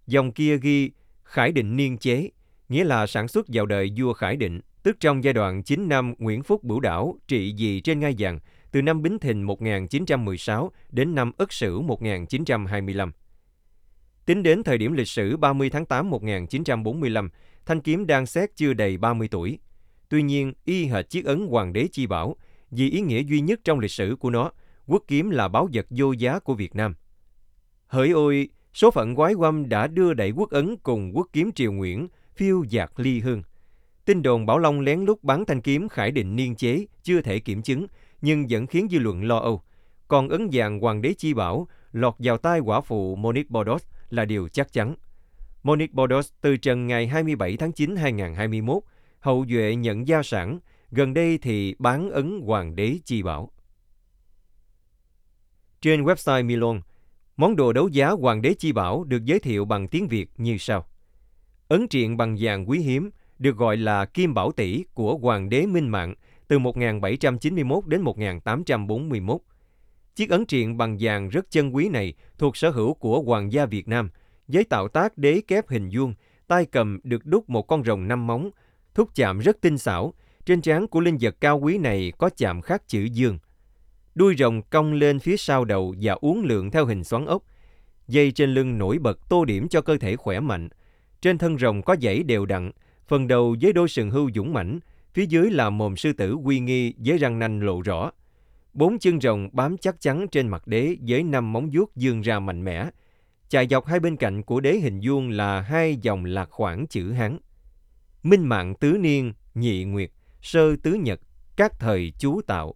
Dòng 0.08 0.32
kia 0.32 0.58
ghi 0.58 0.92
Khải 1.24 1.52
Định 1.52 1.76
niên 1.76 1.98
chế, 1.98 2.30
nghĩa 2.70 2.84
là 2.84 3.08
sản 3.08 3.28
xuất 3.28 3.46
vào 3.48 3.66
đời 3.66 3.92
vua 3.98 4.14
Khải 4.14 4.36
Định, 4.36 4.62
tức 4.84 4.98
trong 5.00 5.24
giai 5.24 5.34
đoạn 5.34 5.64
9 5.64 5.90
năm 5.90 6.14
Nguyễn 6.18 6.44
Phúc 6.44 6.64
Bửu 6.64 6.80
Đảo 6.80 7.16
trị 7.28 7.56
vì 7.58 7.80
trên 7.80 8.00
ngai 8.00 8.16
vàng 8.18 8.40
từ 8.72 8.82
năm 8.82 9.02
Bính 9.02 9.20
Thìn 9.20 9.44
1916 9.44 10.72
đến 10.90 11.16
năm 11.16 11.32
Ất 11.38 11.54
Sửu 11.54 11.82
1925. 11.82 13.12
Tính 14.26 14.44
đến 14.44 14.64
thời 14.64 14.78
điểm 14.78 14.94
lịch 14.94 15.08
sử 15.08 15.38
30 15.38 15.70
tháng 15.70 15.86
8 15.86 16.10
1945, 16.10 17.30
thanh 17.66 17.82
kiếm 17.82 18.08
đang 18.08 18.26
xét 18.26 18.56
chưa 18.56 18.74
đầy 18.74 18.98
30 18.98 19.28
tuổi. 19.28 19.60
Tuy 20.10 20.22
nhiên, 20.22 20.54
y 20.66 20.86
hệt 20.86 21.10
chiếc 21.10 21.26
ấn 21.26 21.48
Hoàng 21.48 21.74
đế 21.74 21.88
Chi 21.92 22.08
Bảo, 22.08 22.36
vì 22.72 22.90
ý 22.90 23.02
nghĩa 23.02 23.24
duy 23.24 23.42
nhất 23.42 23.60
trong 23.64 23.80
lịch 23.80 23.92
sử 23.92 24.16
của 24.20 24.30
nó, 24.30 24.52
quốc 24.88 25.04
kiếm 25.08 25.30
là 25.30 25.48
báu 25.48 25.70
vật 25.74 25.86
vô 25.90 26.12
giá 26.12 26.40
của 26.40 26.54
Việt 26.54 26.76
Nam. 26.76 26.96
Hỡi 27.88 28.10
ôi, 28.10 28.50
số 28.74 28.92
phận 28.92 29.16
quái 29.16 29.34
quăm 29.34 29.70
đã 29.70 29.88
đưa 29.88 30.14
đẩy 30.14 30.32
quốc 30.32 30.50
ấn 30.50 30.78
cùng 30.78 31.12
quốc 31.16 31.28
kiếm 31.34 31.52
triều 31.52 31.72
Nguyễn 31.72 32.08
phiêu 32.36 32.64
dạt 32.70 32.92
ly 32.98 33.20
hương. 33.20 33.44
Tin 34.06 34.22
đồn 34.22 34.46
Bảo 34.46 34.60
Long 34.60 34.80
lén 34.80 35.02
lút 35.02 35.24
bắn 35.24 35.46
thanh 35.46 35.62
kiếm 35.62 35.90
Khải 35.90 36.12
Định 36.12 36.36
niên 36.36 36.56
chế 36.56 36.86
chưa 37.04 37.22
thể 37.22 37.40
kiểm 37.40 37.62
chứng, 37.62 37.88
nhưng 38.22 38.46
vẫn 38.50 38.68
khiến 38.68 38.88
dư 38.92 39.00
luận 39.00 39.24
lo 39.24 39.38
âu. 39.38 39.62
Còn 40.08 40.30
ấn 40.30 40.50
vàng 40.52 40.80
Hoàng 40.80 41.02
đế 41.02 41.14
Chi 41.14 41.34
Bảo 41.34 41.68
lọt 41.92 42.16
vào 42.20 42.38
tay 42.38 42.60
quả 42.60 42.82
phụ 42.82 43.16
Monique 43.16 43.50
Bordeaux 43.50 43.84
là 44.10 44.26
điều 44.26 44.48
chắc 44.48 44.74
chắn. 44.74 44.96
Monique 45.64 45.94
Bordeaux 45.94 46.32
từ 46.42 46.58
trần 46.58 46.88
ngày 46.88 47.08
27 47.08 47.58
tháng 47.58 47.72
9 47.72 47.96
2021, 47.96 48.84
hậu 49.20 49.46
duệ 49.50 49.76
nhận 49.76 50.08
gia 50.08 50.24
sản, 50.24 50.60
gần 50.92 51.14
đây 51.14 51.38
thì 51.38 51.76
bán 51.80 52.10
ấn 52.10 52.42
Hoàng 52.46 52.76
đế 52.76 52.98
Chi 53.06 53.24
Bảo. 53.24 53.52
Trên 55.82 56.04
website 56.04 56.46
Milon, 56.46 56.82
món 57.38 57.56
đồ 57.56 57.74
đấu 57.74 57.88
giá 57.88 58.10
Hoàng 58.10 58.42
đế 58.42 58.54
Chi 58.54 58.72
Bảo 58.72 59.04
được 59.04 59.26
giới 59.26 59.40
thiệu 59.40 59.66
bằng 59.66 59.88
tiếng 59.88 60.08
Việt 60.08 60.30
như 60.38 60.58
sau. 60.58 60.88
Ấn 61.68 61.88
triện 61.88 62.18
bằng 62.18 62.38
vàng 62.40 62.70
quý 62.70 62.80
hiếm 62.80 63.10
được 63.40 63.58
gọi 63.58 63.78
là 63.78 64.06
Kim 64.06 64.34
Bảo 64.34 64.52
Tỷ 64.52 64.84
của 64.94 65.18
Hoàng 65.18 65.50
đế 65.50 65.66
Minh 65.66 65.88
Mạng 65.88 66.16
từ 66.48 66.60
1791 66.60 67.86
đến 67.88 68.02
1841. 68.02 69.42
Chiếc 70.16 70.30
ấn 70.30 70.46
triện 70.46 70.78
bằng 70.78 70.98
vàng 71.00 71.30
rất 71.30 71.52
chân 71.52 71.76
quý 71.76 71.90
này 71.90 72.14
thuộc 72.38 72.58
sở 72.58 72.70
hữu 72.70 72.94
của 72.94 73.22
Hoàng 73.22 73.52
gia 73.52 73.66
Việt 73.66 73.88
Nam, 73.88 74.10
với 74.48 74.64
tạo 74.64 74.88
tác 74.88 75.18
đế 75.18 75.42
kép 75.48 75.70
hình 75.70 75.90
vuông, 75.94 76.14
tay 76.48 76.66
cầm 76.66 77.00
được 77.04 77.26
đúc 77.26 77.50
một 77.50 77.62
con 77.62 77.84
rồng 77.84 78.08
năm 78.08 78.28
móng, 78.28 78.50
thúc 78.94 79.10
chạm 79.16 79.40
rất 79.40 79.62
tinh 79.62 79.78
xảo. 79.78 80.14
Trên 80.46 80.62
trán 80.62 80.88
của 80.88 81.00
linh 81.00 81.18
vật 81.22 81.36
cao 81.42 81.60
quý 81.60 81.78
này 81.78 82.14
có 82.18 82.30
chạm 82.38 82.62
khắc 82.62 82.88
chữ 82.88 83.04
dương. 83.04 83.40
Đuôi 84.16 84.36
rồng 84.38 84.62
cong 84.62 84.94
lên 84.94 85.20
phía 85.20 85.38
sau 85.38 85.66
đầu 85.66 85.96
và 86.02 86.14
uốn 86.14 86.42
lượn 86.44 86.72
theo 86.72 86.86
hình 86.86 87.04
xoắn 87.04 87.26
ốc. 87.26 87.44
Dây 88.08 88.32
trên 88.32 88.54
lưng 88.54 88.78
nổi 88.78 88.98
bật 89.00 89.30
tô 89.30 89.46
điểm 89.46 89.68
cho 89.68 89.82
cơ 89.82 89.98
thể 89.98 90.16
khỏe 90.16 90.40
mạnh. 90.40 90.70
Trên 91.22 91.38
thân 91.38 91.58
rồng 91.58 91.82
có 91.82 91.96
dãy 92.02 92.24
đều 92.24 92.46
đặn, 92.46 92.72
phần 93.08 93.28
đầu 93.28 93.56
với 93.62 93.74
đôi 93.74 93.90
sừng 93.90 94.12
hưu 94.12 94.32
dũng 94.36 94.54
mãnh, 94.54 94.80
phía 95.18 95.26
dưới 95.26 95.52
là 95.52 95.70
mồm 95.70 95.96
sư 95.96 96.14
tử 96.14 96.38
uy 96.44 96.60
nghi 96.60 96.94
với 96.98 97.18
răng 97.18 97.40
nanh 97.40 97.60
lộ 97.60 97.82
rõ. 97.82 98.12
Bốn 98.74 99.00
chân 99.00 99.22
rồng 99.22 99.50
bám 99.52 99.78
chắc 99.78 100.02
chắn 100.02 100.28
trên 100.32 100.48
mặt 100.48 100.68
đế 100.68 100.96
với 101.08 101.24
năm 101.24 101.54
móng 101.54 101.70
vuốt 101.74 101.96
dương 101.96 102.22
ra 102.22 102.40
mạnh 102.40 102.64
mẽ. 102.64 102.90
Chạy 103.50 103.68
dọc 103.68 103.86
hai 103.86 104.00
bên 104.00 104.16
cạnh 104.16 104.44
của 104.44 104.60
đế 104.60 104.74
hình 104.74 105.00
vuông 105.04 105.30
là 105.30 105.62
hai 105.62 105.98
dòng 106.02 106.26
lạc 106.26 106.50
khoảng 106.52 106.88
chữ 106.88 107.12
Hán. 107.12 107.38
Minh 108.24 108.44
mạng 108.46 108.76
tứ 108.76 108.98
niên, 109.00 109.34
nhị 109.56 109.84
nguyệt, 109.84 110.12
sơ 110.42 110.76
tứ 110.76 110.94
nhật, 110.94 111.20
các 111.56 111.80
thời 111.80 112.14
chú 112.20 112.42
tạo. 112.42 112.76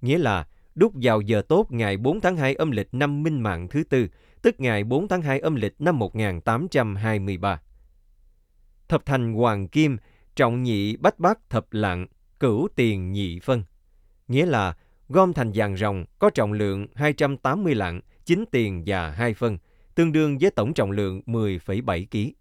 Nghĩa 0.00 0.18
là 0.18 0.46
đúc 0.74 0.92
vào 1.02 1.20
giờ 1.20 1.42
tốt 1.48 1.66
ngày 1.70 1.96
4 1.96 2.20
tháng 2.20 2.36
2 2.36 2.54
âm 2.54 2.70
lịch 2.70 2.88
năm 2.94 3.22
Minh 3.22 3.40
mạng 3.40 3.68
thứ 3.68 3.84
tư, 3.84 4.08
tức 4.42 4.60
ngày 4.60 4.84
4 4.84 5.08
tháng 5.08 5.22
2 5.22 5.40
âm 5.40 5.54
lịch 5.54 5.74
năm 5.78 5.98
1823. 5.98 7.60
Thập 8.88 9.06
thành 9.06 9.34
hoàng 9.34 9.68
kim, 9.68 9.96
trọng 10.36 10.62
nhị 10.62 10.96
bách 10.96 11.18
bát 11.18 11.50
thập 11.50 11.72
lạng, 11.72 12.06
cửu 12.40 12.68
tiền 12.76 13.12
nhị 13.12 13.40
phân. 13.40 13.62
Nghĩa 14.28 14.46
là 14.46 14.76
gom 15.08 15.32
thành 15.32 15.50
vàng 15.54 15.76
rồng 15.76 16.04
có 16.18 16.30
trọng 16.30 16.52
lượng 16.52 16.86
280 16.94 17.74
lạng, 17.74 18.00
9 18.24 18.44
tiền 18.50 18.82
và 18.86 19.10
2 19.10 19.34
phân, 19.34 19.58
tương 19.94 20.12
đương 20.12 20.38
với 20.38 20.50
tổng 20.50 20.74
trọng 20.74 20.90
lượng 20.90 21.20
10,7 21.26 22.06
kg. 22.10 22.34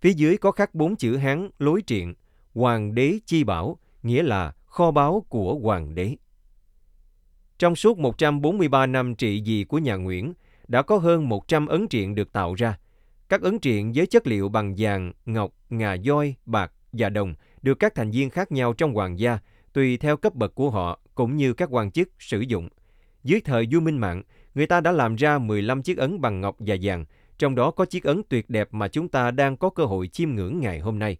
Phía 0.00 0.12
dưới 0.12 0.36
có 0.36 0.50
khắc 0.50 0.74
bốn 0.74 0.96
chữ 0.96 1.16
Hán 1.16 1.50
lối 1.58 1.82
triện, 1.86 2.14
Hoàng 2.54 2.94
đế 2.94 3.18
chi 3.26 3.44
bảo, 3.44 3.78
nghĩa 4.02 4.22
là 4.22 4.52
kho 4.66 4.90
báu 4.90 5.26
của 5.28 5.54
Hoàng 5.54 5.94
đế. 5.94 6.16
Trong 7.58 7.76
suốt 7.76 7.98
143 7.98 8.86
năm 8.86 9.14
trị 9.14 9.42
vì 9.46 9.64
của 9.64 9.78
nhà 9.78 9.96
Nguyễn, 9.96 10.32
đã 10.68 10.82
có 10.82 10.98
hơn 10.98 11.28
100 11.28 11.66
ấn 11.66 11.88
triện 11.88 12.14
được 12.14 12.32
tạo 12.32 12.54
ra. 12.54 12.78
Các 13.28 13.42
ấn 13.42 13.60
triện 13.60 13.92
với 13.94 14.06
chất 14.06 14.26
liệu 14.26 14.48
bằng 14.48 14.74
vàng, 14.78 15.12
ngọc, 15.26 15.52
ngà 15.70 15.96
voi, 16.04 16.34
bạc 16.46 16.72
và 16.92 17.08
đồng 17.08 17.34
được 17.62 17.74
các 17.74 17.94
thành 17.94 18.10
viên 18.10 18.30
khác 18.30 18.52
nhau 18.52 18.72
trong 18.72 18.94
hoàng 18.94 19.18
gia, 19.18 19.38
tùy 19.72 19.96
theo 19.96 20.16
cấp 20.16 20.34
bậc 20.34 20.54
của 20.54 20.70
họ 20.70 21.00
cũng 21.14 21.36
như 21.36 21.52
các 21.52 21.68
quan 21.72 21.90
chức 21.90 22.08
sử 22.18 22.40
dụng. 22.40 22.68
Dưới 23.24 23.40
thời 23.40 23.68
vua 23.72 23.80
Minh 23.80 23.98
Mạng, 23.98 24.22
người 24.54 24.66
ta 24.66 24.80
đã 24.80 24.92
làm 24.92 25.16
ra 25.16 25.38
15 25.38 25.82
chiếc 25.82 25.98
ấn 25.98 26.20
bằng 26.20 26.40
ngọc 26.40 26.56
và 26.58 26.76
vàng, 26.82 27.04
trong 27.38 27.54
đó 27.54 27.70
có 27.70 27.84
chiếc 27.84 28.04
ấn 28.04 28.22
tuyệt 28.28 28.50
đẹp 28.50 28.68
mà 28.70 28.88
chúng 28.88 29.08
ta 29.08 29.30
đang 29.30 29.56
có 29.56 29.70
cơ 29.70 29.84
hội 29.84 30.08
chiêm 30.08 30.30
ngưỡng 30.30 30.60
ngày 30.60 30.80
hôm 30.80 30.98
nay. 30.98 31.16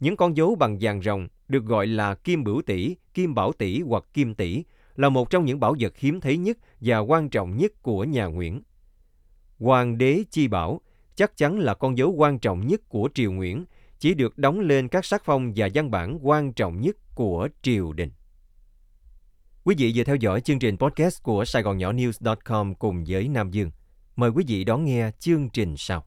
Những 0.00 0.16
con 0.16 0.36
dấu 0.36 0.54
bằng 0.54 0.78
vàng 0.80 1.02
rồng 1.02 1.28
được 1.48 1.64
gọi 1.64 1.86
là 1.86 2.14
kim 2.14 2.44
bửu 2.44 2.62
tỷ, 2.62 2.96
kim 3.14 3.34
bảo 3.34 3.52
tỷ 3.52 3.80
hoặc 3.80 4.04
kim 4.14 4.34
tỷ, 4.34 4.64
là 4.96 5.08
một 5.08 5.30
trong 5.30 5.44
những 5.44 5.60
bảo 5.60 5.74
vật 5.80 5.98
hiếm 5.98 6.20
thấy 6.20 6.36
nhất 6.36 6.58
và 6.80 6.98
quan 6.98 7.28
trọng 7.28 7.56
nhất 7.56 7.82
của 7.82 8.04
nhà 8.04 8.26
Nguyễn. 8.26 8.62
Hoàng 9.58 9.98
đế 9.98 10.24
chi 10.30 10.48
bảo 10.48 10.80
chắc 11.16 11.36
chắn 11.36 11.58
là 11.58 11.74
con 11.74 11.98
dấu 11.98 12.10
quan 12.10 12.38
trọng 12.38 12.66
nhất 12.66 12.80
của 12.88 13.08
triều 13.14 13.32
Nguyễn, 13.32 13.64
chỉ 13.98 14.14
được 14.14 14.38
đóng 14.38 14.60
lên 14.60 14.88
các 14.88 15.04
sắc 15.04 15.22
phong 15.24 15.52
và 15.56 15.68
văn 15.74 15.90
bản 15.90 16.18
quan 16.22 16.52
trọng 16.52 16.80
nhất 16.80 16.96
của 17.14 17.48
triều 17.62 17.92
đình. 17.92 18.10
Quý 19.64 19.74
vị 19.78 19.92
vừa 19.94 20.04
theo 20.04 20.16
dõi 20.16 20.40
chương 20.40 20.58
trình 20.58 20.76
podcast 20.76 21.22
của 21.22 21.44
Sài 21.44 21.62
Gòn 21.62 21.78
Nhỏ 21.78 21.92
News.com 21.92 22.74
cùng 22.74 23.04
với 23.08 23.28
Nam 23.28 23.50
Dương. 23.50 23.70
Mời 24.16 24.30
quý 24.30 24.44
vị 24.48 24.64
đón 24.64 24.84
nghe 24.84 25.10
chương 25.18 25.48
trình 25.48 25.74
sau. 25.76 26.06